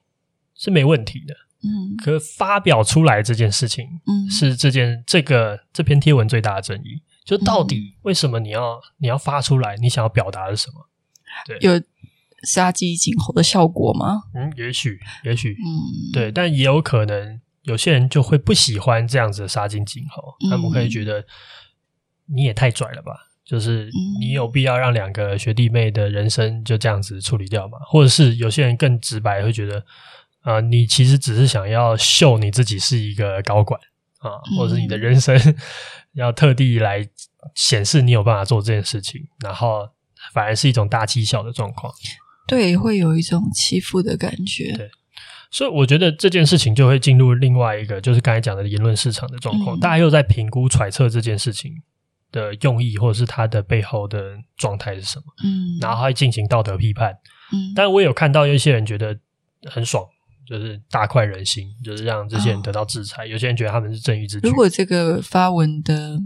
[0.58, 10.90] 是没问题的，嗯，可发表出来这件事情，嗯，是这件这个这篇贴文最大的争议，就到底为什么你要、嗯、你要发出来，你想要表达的是什么？
[11.46, 11.80] 对，有
[12.44, 14.24] 杀鸡儆猴的效果吗？
[14.34, 21.24] 嗯，也许，也许，嗯，对，但也有可能有些人就会不喜欢这样子的杀鸡儆猴，嗯、他们可以觉得
[22.26, 23.14] 你也太拽了吧？
[23.46, 23.90] 就是
[24.20, 27.78] 你有必要让两个学弟妹的人生就这样子处理掉吗？
[27.88, 29.86] 或者是有些人更直白会觉得。
[30.48, 33.78] 啊、呃，你其实只是想要秀你自己是一个高管
[34.20, 35.38] 啊，或者是你的人生
[36.14, 37.06] 要特地来
[37.54, 39.90] 显示你有办法做这件事情，然后
[40.32, 41.94] 反而是一种大欺小的状况。
[42.48, 44.72] 对，会有一种欺负的感觉。
[44.72, 44.90] 对，
[45.52, 49.78] 所以我觉得这件事情就会进入另外一个，就是刚才讲的言论市场的状况。
[49.78, 51.74] 嗯、大家又在评估揣测这件事情
[52.32, 55.26] 的用意，或者是它的背后的状态是什么。
[55.44, 57.12] 嗯，然后还进行道德批判。
[57.52, 59.20] 嗯，但我有看到有一些人觉得
[59.66, 60.08] 很爽。
[60.48, 63.24] 就是大快人心，就是让这些人得到制裁。
[63.24, 64.48] 哦、有些人觉得他们是正义之举。
[64.48, 66.20] 如果这个发文的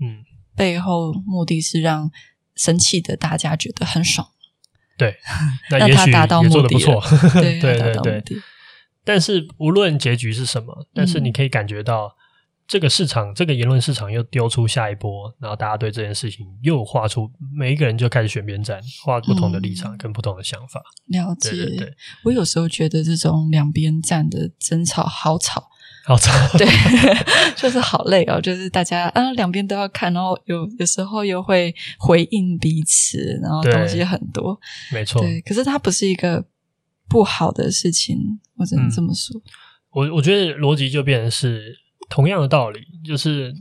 [0.00, 0.24] 嗯
[0.54, 2.10] 背后目的是让
[2.54, 4.28] 生气的大家觉得很爽，
[4.96, 5.16] 对，
[5.70, 7.02] 那也许也做的不错。
[7.34, 8.38] 对对对对。
[9.04, 12.16] 但是无论结局是什么，但是你可以感觉到。
[12.68, 20.82] 这个市场，这个言论市场又丢出下一波，然后大家对这件事情又画出，每一个人就开始选边站，画不同的立场跟不同的想法。
[21.08, 21.94] 嗯、了解，对对对，
[22.24, 25.68] 我有时候觉得这种两边站的争吵好吵，
[26.04, 26.66] 好吵，对，
[27.54, 28.40] 就是好累哦。
[28.40, 34.58] 就是大家啊，两边都要看，然后有有时候又会回应彼此，然后东西很多，
[34.92, 35.20] 没错。
[35.20, 36.44] 对，可是它不是一个
[37.08, 38.18] 不好的事情，
[38.56, 39.38] 我只能这么说。
[39.38, 39.42] 嗯、
[39.92, 41.85] 我我觉得逻辑就变成是。
[42.08, 43.54] 同样的道理，就是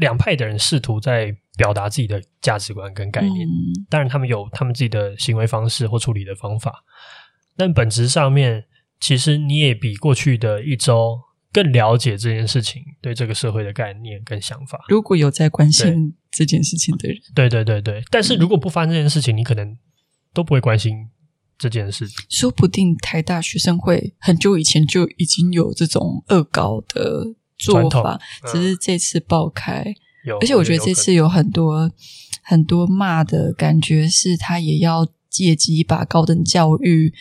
[0.00, 3.46] 两派的人试图在表达自己的价值观跟概念。
[3.46, 3.52] 嗯、
[3.88, 6.84] 当然，他们有他们自己的行为方式或处理的方法，
[7.56, 8.64] 但本质上面，
[9.00, 11.18] 其实你也比过去的一周
[11.52, 14.84] 更了解这件事情，对这个社会的概念跟想法。
[14.88, 19.76] 如果有在关心这件事情的人，对对对对，但是如果不发生这件事情，你可能
[20.32, 21.08] 都不会关心。
[21.58, 27.24] 这件事情，说不定台大学生会很久以前就已经有这种恶搞的
[27.58, 29.84] 做法，嗯、只是这次爆开。
[30.24, 31.90] 有，而且我觉得这次有很多
[32.42, 37.12] 很多骂的感觉，是他也要借机把高等教育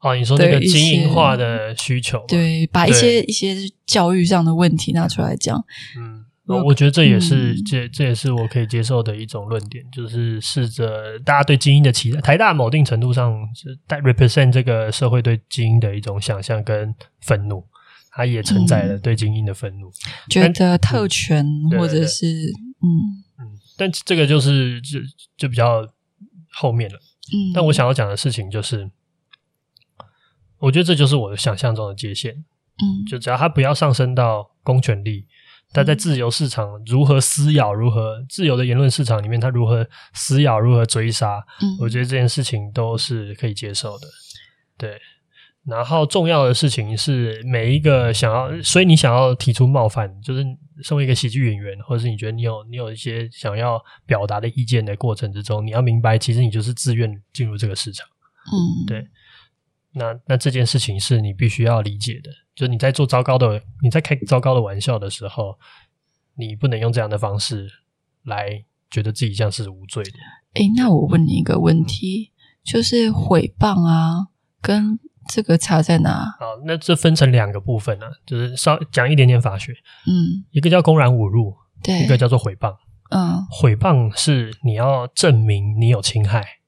[0.00, 5.62] 哦，你说那个精英化的需求，对，把一些一些教育上的问题拿出来讲，
[5.98, 6.24] 嗯。
[6.50, 12.20] 我我觉得这也是这这也是我可以接受的一种论点，就是试着大家对精英的期待。
[12.20, 17.64] 台大某定程度上是带 represent 这个社会对精英的一种想象跟愤怒，
[18.10, 19.92] 它也承载了对精英的愤怒，嗯、
[20.28, 21.46] 觉得特权
[21.78, 22.88] 或者是嗯
[23.38, 24.98] 嗯，但这个就是就
[25.36, 25.86] 就比较
[26.52, 26.98] 后面了。
[27.32, 28.90] 嗯，但我想要讲的事情就是，
[30.58, 32.34] 我觉得这就是我的想象中的界限。
[32.82, 35.26] 嗯，就只要它不要上升到公权力。
[35.72, 44.08] 他在自由市场如何撕咬，如何自由的言论市场里面，他如何撕咬，如何追杀，嗯，我觉得这件事情都是可以接受的。
[44.76, 44.98] 对，
[45.64, 50.44] 然后重要的事情是每一个想要，所以你想要提出冒犯，就是
[50.82, 58.06] 身为一个喜剧演员，或者是你觉得你有你有一些想要表达的意见的过程之中，你要明白，其实你就是自愿进入这个市场。
[58.46, 59.06] 嗯，对。
[59.92, 65.58] 那那这件事情是你必须要理解的，就是你在做糟糕的、你在开糟糕的玩笑的时候，
[66.36, 67.68] 你不能用这样的方式
[68.24, 70.12] 来觉得自己像是无罪的。
[70.54, 72.32] 诶，那我问你一个问题，
[72.62, 74.28] 就是毁谤啊，
[74.60, 76.36] 跟这个差在哪？
[76.38, 79.72] 好，那这分成两个部分呢、啊，就是稍讲一点点法学。
[80.06, 82.76] 嗯，一个叫公然侮辱，对，一个叫做毁谤。
[83.10, 86.59] 嗯，毁谤是你要证明你有侵害。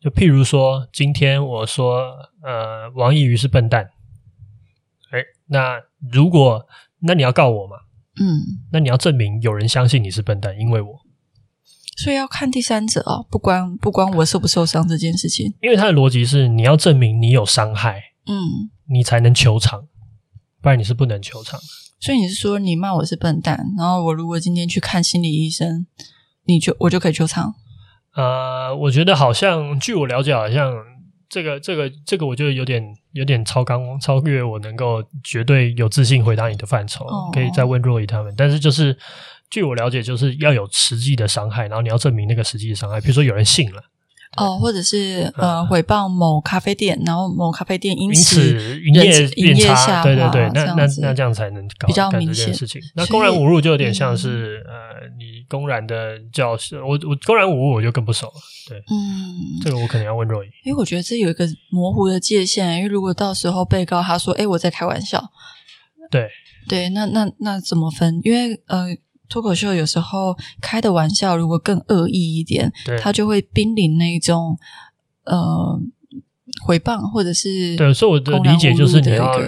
[0.00, 2.06] 就譬如说，今天我说，
[2.42, 3.90] 呃，王易余是笨蛋，
[5.12, 5.78] 诶，那
[6.10, 6.66] 如果
[7.00, 7.76] 那你要告我嘛？
[8.18, 11.00] 嗯，那你要证明有人相信你是笨蛋，因为我，
[11.96, 19.86] 所以要看第三者哦，不关不关我受不受伤这件事情，因为他的逻辑是你要证明你有伤害，嗯，你才能求偿，
[20.62, 21.60] 不然你是不能求偿。
[22.00, 25.86] 所以你是说你骂我是笨蛋，然后我如果今天去看心理医生，
[26.44, 27.54] 你就我就可以求偿？
[28.14, 30.74] 呃，我觉得好像，据我了解，好像
[31.28, 32.82] 这个、这个、这个，我觉得有点、
[33.12, 37.04] 有点超纲、超越我能够绝对有自信回答你的范畴。
[37.04, 38.96] 哦、可以再问若雨他们，但是就是
[39.48, 43.80] 据我了解，就是要有实际的伤害，然后你要证明那个实际的伤害，比如说有人信了。
[44.36, 48.40] 哦，或者是呃，毁谤某咖啡店，然后某咖啡店因此
[48.80, 52.80] 营业营业下，对对对，那那那这样才能搞比较明显事情。
[52.94, 58.32] 那公然侮辱就有点像是呃，你公然的叫我我公然侮辱我就更不熟了。
[58.68, 65.32] 对，嗯，这个我可能要问若仪，因为我觉得这有一个模糊的界限，因为如果到时候被告他说，哎，我在开玩笑，
[66.08, 66.28] 对
[66.68, 68.20] 对，那那那怎么分？
[68.22, 68.96] 因为呃。
[69.30, 74.58] 脱口秀有时候开的玩笑，如果更恶意一点，对，他就会濒临那种
[75.24, 75.80] 呃
[76.66, 79.40] 回谤或者是对，所以我的理解就是你要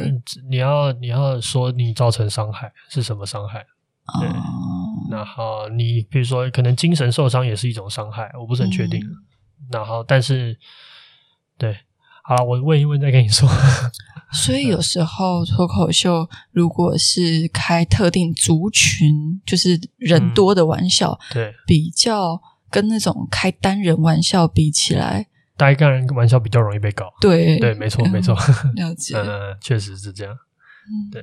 [0.49, 3.67] 你要你要说你造成伤害是什么伤害？
[4.21, 4.41] 对，嗯、
[5.11, 9.01] 然后你比如说可能精神受伤也是一种伤害，我不是很确定。
[9.05, 9.11] 嗯、
[9.71, 10.57] 然后但是
[11.59, 11.77] 对，
[12.23, 13.49] 好了，我问一问再跟你说。
[14.33, 25.27] 所以有时候脱口秀如果是开特定族群，就是人多的玩笑，嗯、对，比较跟那种开单人玩笑比起来，
[25.59, 27.13] 开单人玩笑比较容易被搞。
[27.21, 29.15] 对对，没错、嗯、没错，了 解。
[29.19, 30.35] 嗯，确实是这样。
[30.35, 31.23] 嗯，对。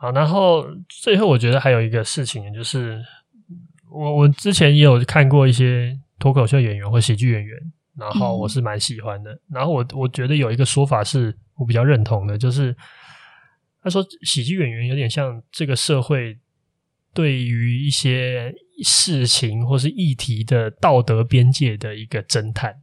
[0.00, 3.00] 好，然后最后我觉得还有一个事情，就是
[3.88, 7.56] 我我之前也有看过一些脱口秀演员或喜剧演员，
[7.96, 9.30] 然后我是蛮喜欢的。
[9.32, 11.38] 嗯、然后我我觉得有一个说法是。
[11.60, 12.74] 我比较认同的，就是
[13.82, 16.38] 他说，喜剧演员有点像这个社会
[17.12, 22.74] 对于一些事情或是议题的道德边界的一个侦探，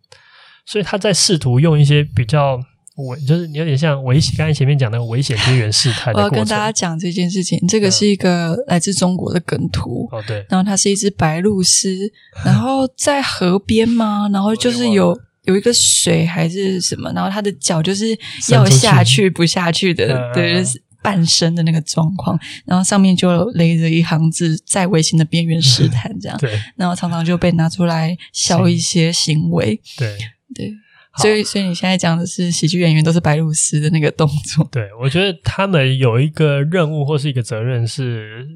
[0.63, 2.59] 所以他在试图用一些比较
[2.95, 6.13] 我，就是有点像危险，刚才前面讲的危险边缘试探。
[6.13, 12.11] 我要跟大家讲这件事情，这个是一个来自中国的梗图、嗯、哦，对，然后它是一只白鹭鸶，
[12.45, 15.19] 然后在河边嘛，然后就是有。
[15.47, 18.17] 有一个水还是什么，然后他的脚就是
[18.49, 30.15] 要下去不下去的，对，就是半身的那个状况，然后上面就勒着一行字，在危险的边缘试探这样， 对，然后常常就被拿出来笑一些行为，对。
[30.55, 30.73] 对，
[31.17, 34.25] 所以所以你现在讲的是喜剧演员都是白鹭鸶的那个动
[34.55, 38.47] 作，对，我觉得他们有一个任务或是一个责任是，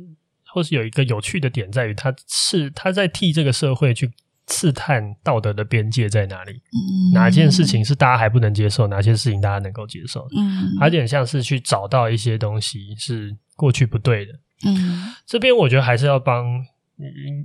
[0.54, 4.10] 或是有一个有趣的点在于，他是他在替这个社会去。
[4.48, 6.52] 刺探道德的边界在哪里？
[6.52, 8.88] 嗯，哪件事情是大家还不能接受？
[8.88, 10.28] 哪些事情大家能够接受？
[10.38, 14.34] 嗯，有点像是去找到一些东西是过去不对的。
[14.66, 16.46] 嗯，这边我觉得还是要帮，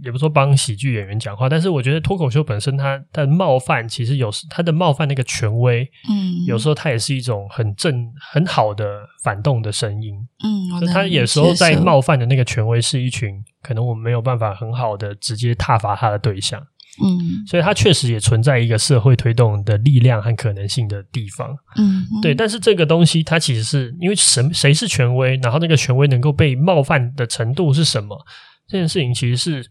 [0.03, 10.15] 也不说帮喜剧演员讲话，但是我觉得脱口秀本身它的冒犯，其实有时它的冒犯那个权威，嗯，有时候它也是一种很正很好的反动的声音。
[10.45, 16.63] 嗯，就他有时候在冒犯的那个权威是一群可能我们没有办法很好的直接挞伐他的对象。
[17.03, 21.57] 嗯，所以它确实也存在一个社会推动的力量和可能性的地方。
[21.77, 22.35] 嗯，对。
[22.35, 28.25] 但是这个东西，它其实是因为什谁是权威，然后那个权威能够被冒犯的程度是什么？
[28.67, 29.71] 这件事情其实是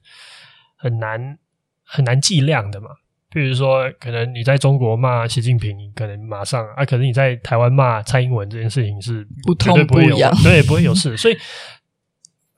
[0.78, 1.38] 很难
[1.84, 2.88] 很难计量的嘛。
[3.32, 9.28] 比如说，可能你在中国骂习近平，你可能马上啊；可能你在台湾骂蔡英文，这件事情是
[9.60, 11.18] 绝对不会有，对，不会有事。
[11.18, 11.38] 所以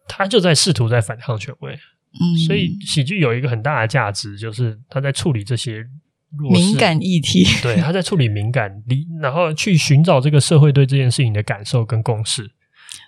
[0.08, 1.76] 他就在试图在反抗权威。
[2.14, 5.86] 嗯，所以喜剧有一个很大的价值，就是他在处理这些
[6.38, 8.72] 弱敏感议题， 对，他在处理敏感，
[9.22, 12.52] 然后去寻找这个社会对这件事情的感受跟共识。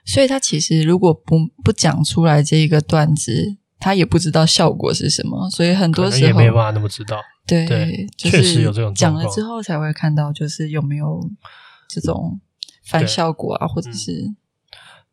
[0.06, 7.20] 所以他其实如果不不讲出来这一个段子，他也不知道效果是什么，所以很多时候也没办法那么知道。
[7.48, 8.94] 对，对就是确实有这种。
[8.94, 11.30] 讲了之后才会看到，就是有没有
[11.88, 12.40] 这种
[12.86, 14.12] 反效果啊，或者是。
[14.12, 14.36] 嗯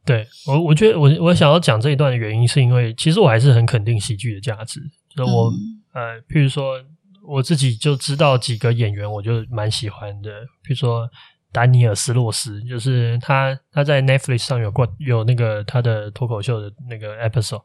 [0.07, 4.81] 对我，我觉得我我想要讲这一段的原因，是因为其实我还是很肯定喜剧的价值。
[5.17, 5.61] 就我、嗯、
[5.93, 6.81] 呃，譬如说
[7.27, 10.31] 我自己就知道几个演员，我就蛮喜欢的。
[10.65, 11.11] 譬如说
[11.53, 17.63] 丹尼尔斯洛斯，就是他他在 Netflix 上有过有那个他的脱口秀的那个 episode。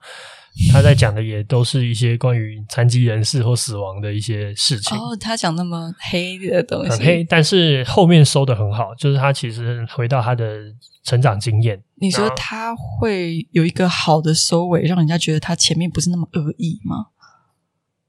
[0.70, 4.98] 他在讲的也都是一些关于残疾人士或死亡的一些事情。
[4.98, 10.58] 哦，他讲那么黑的东西，很黑，但是后面收的很好，就是他其实回到他的
[11.06, 11.82] 成长经验。
[12.02, 17.06] 你说他会有一个好的收尾，让人家觉得他前面不是那么恶意吗？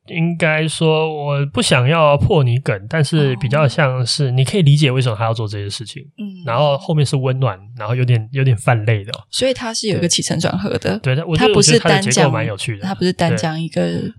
[0.07, 6.03] 应该说，我不想要破你梗，但是比较像是你可以理解为什么他要做这些事情。
[6.19, 10.99] 嗯，然后后面是温暖，然后有点有点泛泪的，所以他是有一个起承转合的。
[10.99, 14.13] 对，他他不是单讲，蛮有趣的，他不是单讲一个。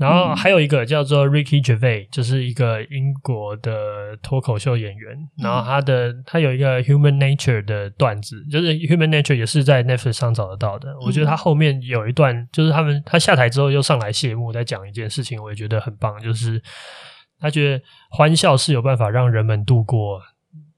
[0.00, 5.14] 然后还有一个叫做 Ricky Gervais，就是一个英国的脱口秀演员。
[5.36, 10.96] 然后他的他有一个 Human Nature 的段子，就是 Human Nature 也是在 Netflix 上找得到的。
[11.04, 16.62] 我觉得他后面有一段，就是他们他下台之后又上来谢幕，在讲一件事情，我也觉得很棒，就是
[17.38, 20.18] 他觉得欢笑是有办法让人们度过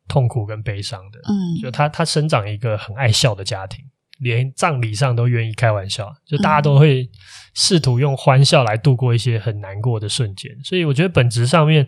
[0.08, 1.20] 痛苦跟悲伤的。
[1.28, 3.84] 嗯，就他他生长一个很爱笑的家庭。
[4.22, 7.10] 连葬礼上都愿意开玩笑，就大家都会
[7.54, 10.56] 试图用欢笑来度过一些很难过的瞬间。
[10.62, 11.86] 所以我觉得本质上面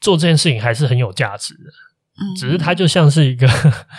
[0.00, 1.70] 做这件事情还是很有价值的。
[2.16, 3.48] 嗯，只是它就像是一个，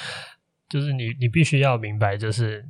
[0.70, 2.66] 就是你你必须要明白，就是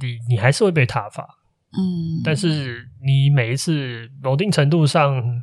[0.00, 1.28] 你你还是会被挞伐，
[1.72, 5.42] 嗯，但是你每一次某定程度上，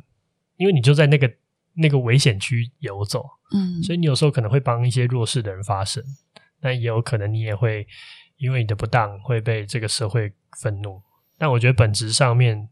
[0.56, 1.30] 因为你就在那个
[1.74, 6.02] 那个危险区游走，嗯，所以你有时候可能会帮一些弱势的人发声。
[6.60, 7.86] 但也有可能你也会
[8.36, 11.02] 因为你的不当会被这个社会愤怒，
[11.36, 12.68] 但我觉得本质上面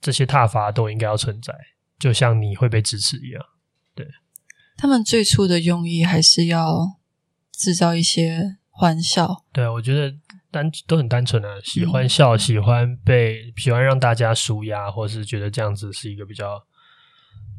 [0.00, 1.54] 这些踏伐都应该要存在，
[1.98, 3.44] 就像你会被支持一样。
[3.94, 4.06] 对，
[4.76, 6.98] 他们最初的用意还是要
[7.52, 9.44] 制造一些欢笑。
[9.52, 10.16] 对，我觉得
[10.50, 16.64] 单都很单纯的，喜欢笑，嗯、喜欢被喜欢让大家舒压，或是觉得这样子是一个比较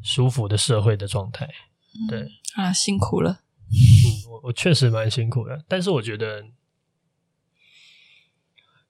[0.02, 1.48] 舒服的社会的状态。
[2.08, 3.43] 对、嗯、啊，辛苦了。
[3.74, 6.44] 嗯，我我确实蛮辛苦的，但是我觉得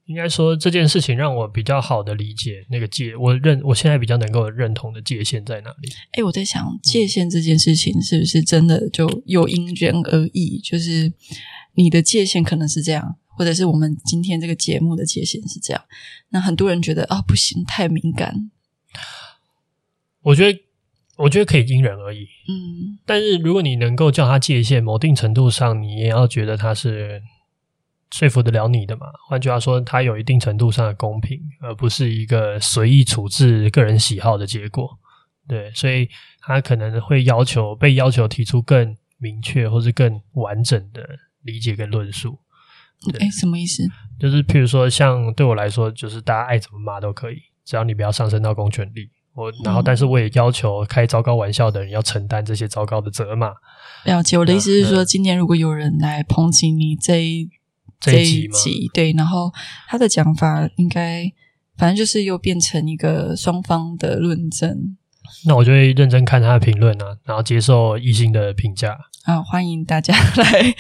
[0.05, 5.89] 应该说这件事情让我比较好的理解那个界，我认我现在比较能够认同的界限在哪里。
[6.13, 10.61] 哎，我在想界限这件事情是不是真的就又因人而异？
[10.63, 11.13] 就是
[11.75, 15.83] 你的界限可能是这样，或者是我们今天这个节目的界限是这样。
[16.29, 18.51] 那很多人觉得啊，不行，太敏感。
[20.21, 20.64] 我觉得。
[21.17, 27.23] 我觉得可以因人而异，嗯，但是如果你能够叫他界限，某定程度上，你也要觉得他是
[28.11, 29.07] 说服得了你的嘛。
[29.29, 34.99] 换句话说，他有一定程度上的公平，而不是一个随意处置个人喜好的结果。
[35.47, 36.09] 对，所以
[36.41, 41.07] 他可能会要求被要求提出更明确或是更完整的
[41.43, 42.39] 理解跟论述。
[43.21, 43.83] 哎，什么意思？
[44.19, 49.11] 就是譬如说，像对我来说，就是大家爱怎么骂都可以，只要你不要上升到公权力。
[49.35, 53.53] 我然后，但是我也要求开糟糕玩笑的人要承担这些糟糕的责骂。
[54.05, 57.51] 了解，我的意思是说，今年如果有人来抨击你这一
[57.99, 59.53] 这一集，这一集，对，然后
[59.89, 61.31] 他的讲法应该
[61.77, 64.97] 反正就是又变成一个双方的论证。
[65.47, 68.97] 那我就会认真看他的评论啊，然后接受异性的评价。
[69.25, 70.75] 啊，欢迎大家 来。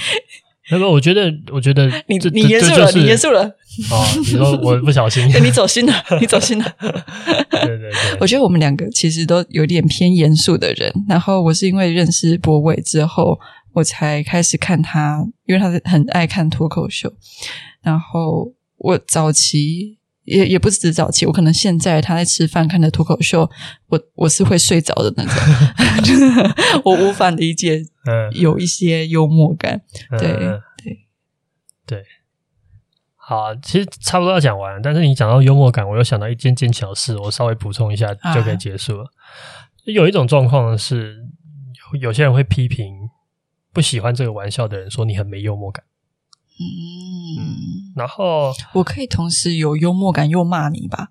[0.70, 3.42] 那个，我觉得，我觉得 你你严肃了，你严肃了。
[3.90, 6.74] 哦，你说我不小心， 你走心了， 你走心了。
[6.80, 7.90] 对对对，
[8.20, 10.92] 我觉得我们两个其实都有点偏严肃的人。
[11.08, 13.38] 然后我是因为认识博伟之后，
[13.74, 17.12] 我才开始看他，因为他很爱看脱口秀。
[17.82, 19.98] 然后我早期。
[20.24, 23.50] 也也不是只早期，我可能现在他在吃饭看的脱口秀，
[23.88, 25.34] 我我是会睡着的那种，
[26.84, 27.82] 我无法理解，
[28.32, 30.98] 有一些幽默感，嗯、对、嗯、对
[31.86, 32.04] 对，
[33.16, 39.04] 好，其实差不多要讲完，但是你讲到幽默感，我又想到一件件小事，我稍微补充一下就可以结束了。
[39.04, 39.08] 啊、
[39.84, 41.26] 有一种状况是，
[42.00, 43.10] 有些人会批评
[43.72, 45.84] 不喜欢这个玩笑的人，说你很没幽默感。
[46.56, 51.08] 嗯，然后我可以同时有幽默感又骂你吧？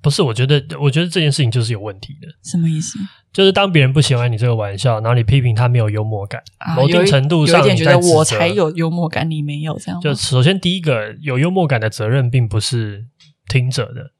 [0.00, 2.26] 不是，我觉得，我觉得这件事情就是有问题的。
[2.42, 2.98] 什么意思？
[3.32, 10.00] 就是当别人不喜欢你这个玩笑，然后你批评他没有幽默感，啊、某种程度上觉得我才有幽默感，你没有这样。
[10.00, 13.06] 就首先第一个有幽默感的责任，并不是
[13.48, 14.10] 听者的。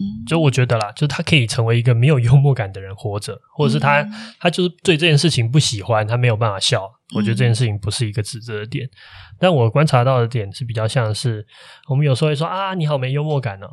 [0.00, 6.97] 嗯，就我觉得啦，就是他可以成为一个没有幽默感的人活着，或者是他、嗯、他就是对这件事情不喜欢，他没有办法笑。
[7.14, 8.86] 我觉得这件事情不是一个指责的点。
[8.86, 8.90] 嗯、
[9.38, 11.46] 但我观察到的点是比较像是，
[11.88, 13.68] 我们有时候会说啊，你好没幽默感哦。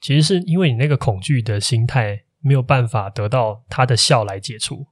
[0.00, 4.86] 其实是因为你那个恐惧的心态没有办法得到他的笑来解除。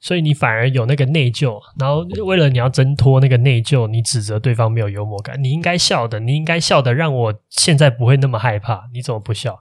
[0.00, 5.42] 所以你反而有那个内疚，然后为了你要挣脱那个内疚，你指责对方没有幽默感。
[5.42, 8.84] 你应该笑的，你应该笑的，让我现在不会那么害怕。
[8.92, 9.58] 你怎么不笑？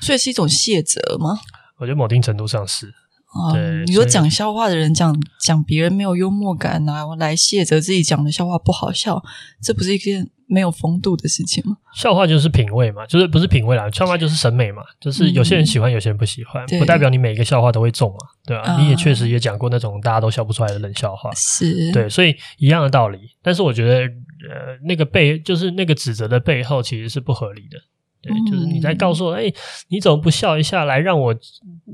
[0.00, 1.38] 所以是一种卸责吗？
[1.76, 2.92] 我觉得某定程度上是。
[3.34, 9.22] 哦，对，你说讲笑话的人讲讲别人没有幽默感，然后来卸责自己讲的笑话不好笑，
[9.62, 11.76] 这不是一件没有风度的事情吗？
[11.94, 18.16] 笑话就是品味嘛，就是不是品味啦，笑话就是审美嘛，就是有些人喜欢，有些人不喜欢，嗯、不代表你每一个笑话都会中嘛，
[18.46, 18.62] 对吧？
[18.62, 23.18] 啊、你也确实也讲过那种大家都笑不出来的冷笑话，是对，所以一样的道理。
[23.42, 27.78] 但是我觉得，呃，那个背就是那个指责的背后其实是不合理的。
[28.20, 29.54] 对，就是你在告诉我，哎、欸，
[29.88, 31.34] 你怎么不笑一下，来让我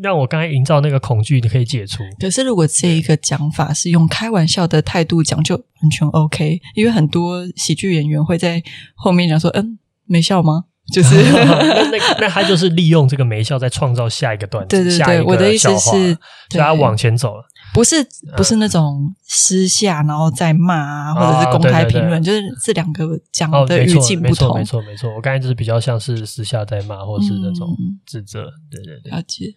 [0.02, 2.02] 让我刚才营造那个恐惧，你可以解除。
[2.18, 6.60] 可是如果这一个讲法是用开玩笑的态度讲，就完全 OK。
[6.74, 8.62] 因为很多喜剧演员会在
[8.94, 10.64] 后面讲说，嗯，没笑吗？
[10.92, 14.68] 就是 那那那他就是利用这个没笑，在创造下一个段子。
[14.76, 17.44] 对对对，我的意思是，所以他往前走了。
[17.74, 17.96] 不是
[18.36, 24.56] 不是那种私下然后再骂啊，或者是公开评论，就是这两个讲的语境不同。
[24.56, 28.44] 没错没错没错，我刚才就是比较像是私下在骂，或是那种指责。
[28.70, 29.56] 对对对，了解。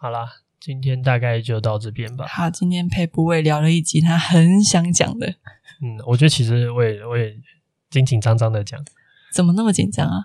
[0.00, 0.28] 好啦，
[0.60, 2.24] 今天大概就到这边吧。
[2.28, 5.26] 好，今天沛甫也聊了一集他很想讲的。
[5.82, 7.36] 嗯，我觉得其实我也我也
[7.90, 8.80] 紧紧张张的讲。
[9.32, 10.24] 怎么那么紧张啊？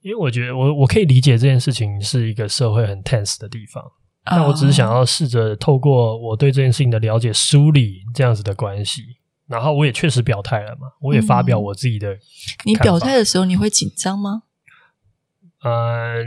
[0.00, 3.84] 因为我觉得我我可以理解这件事情是一个社会很 tense 的地方。
[4.22, 9.02] 但我只是想要试着透过我对这件事情的了解梳理这样子的关系，
[9.46, 12.18] 然后我也确实表态了嘛，我也发表我自己的。
[12.64, 14.42] 你表态的时候，你会紧张吗？
[15.62, 16.26] 呃，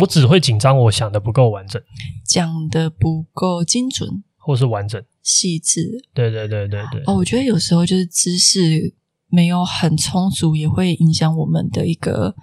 [0.00, 1.80] 我只会紧张，我想的不够完整，
[2.26, 6.08] 讲的不够精准，或是完整、细致。
[6.14, 7.02] 对对对对对。
[7.06, 8.94] 哦，我觉得有时候就是知识
[9.28, 12.34] 没有很充足，也会影响我们的一个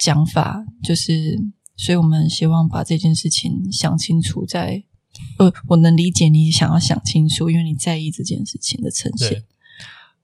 [0.00, 1.52] 讲法，就是。
[1.76, 4.84] 所以我们希望把这件事情想清楚再，在
[5.38, 9.44] 呃，我能理解你想要想清楚，因为你在意这件事情的呈现。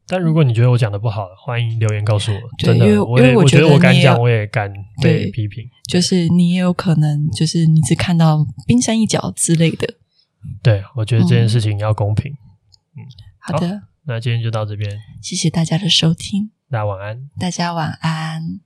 [0.07, 2.39] 但如果你觉得我讲的不好，欢迎留言告诉我。
[2.59, 5.69] 对，真的，因为我因为我觉得我敢讲，我也敢被批评。
[5.87, 9.95] 就是你也有可能，就是你只看到冰山一角之类的。
[10.63, 12.33] 对，我觉得这件事情要公平。
[12.97, 13.07] 嗯，
[13.39, 18.59] 好的好，那今天就到这边，谢谢大家的收听，大家晚安，大家晚安。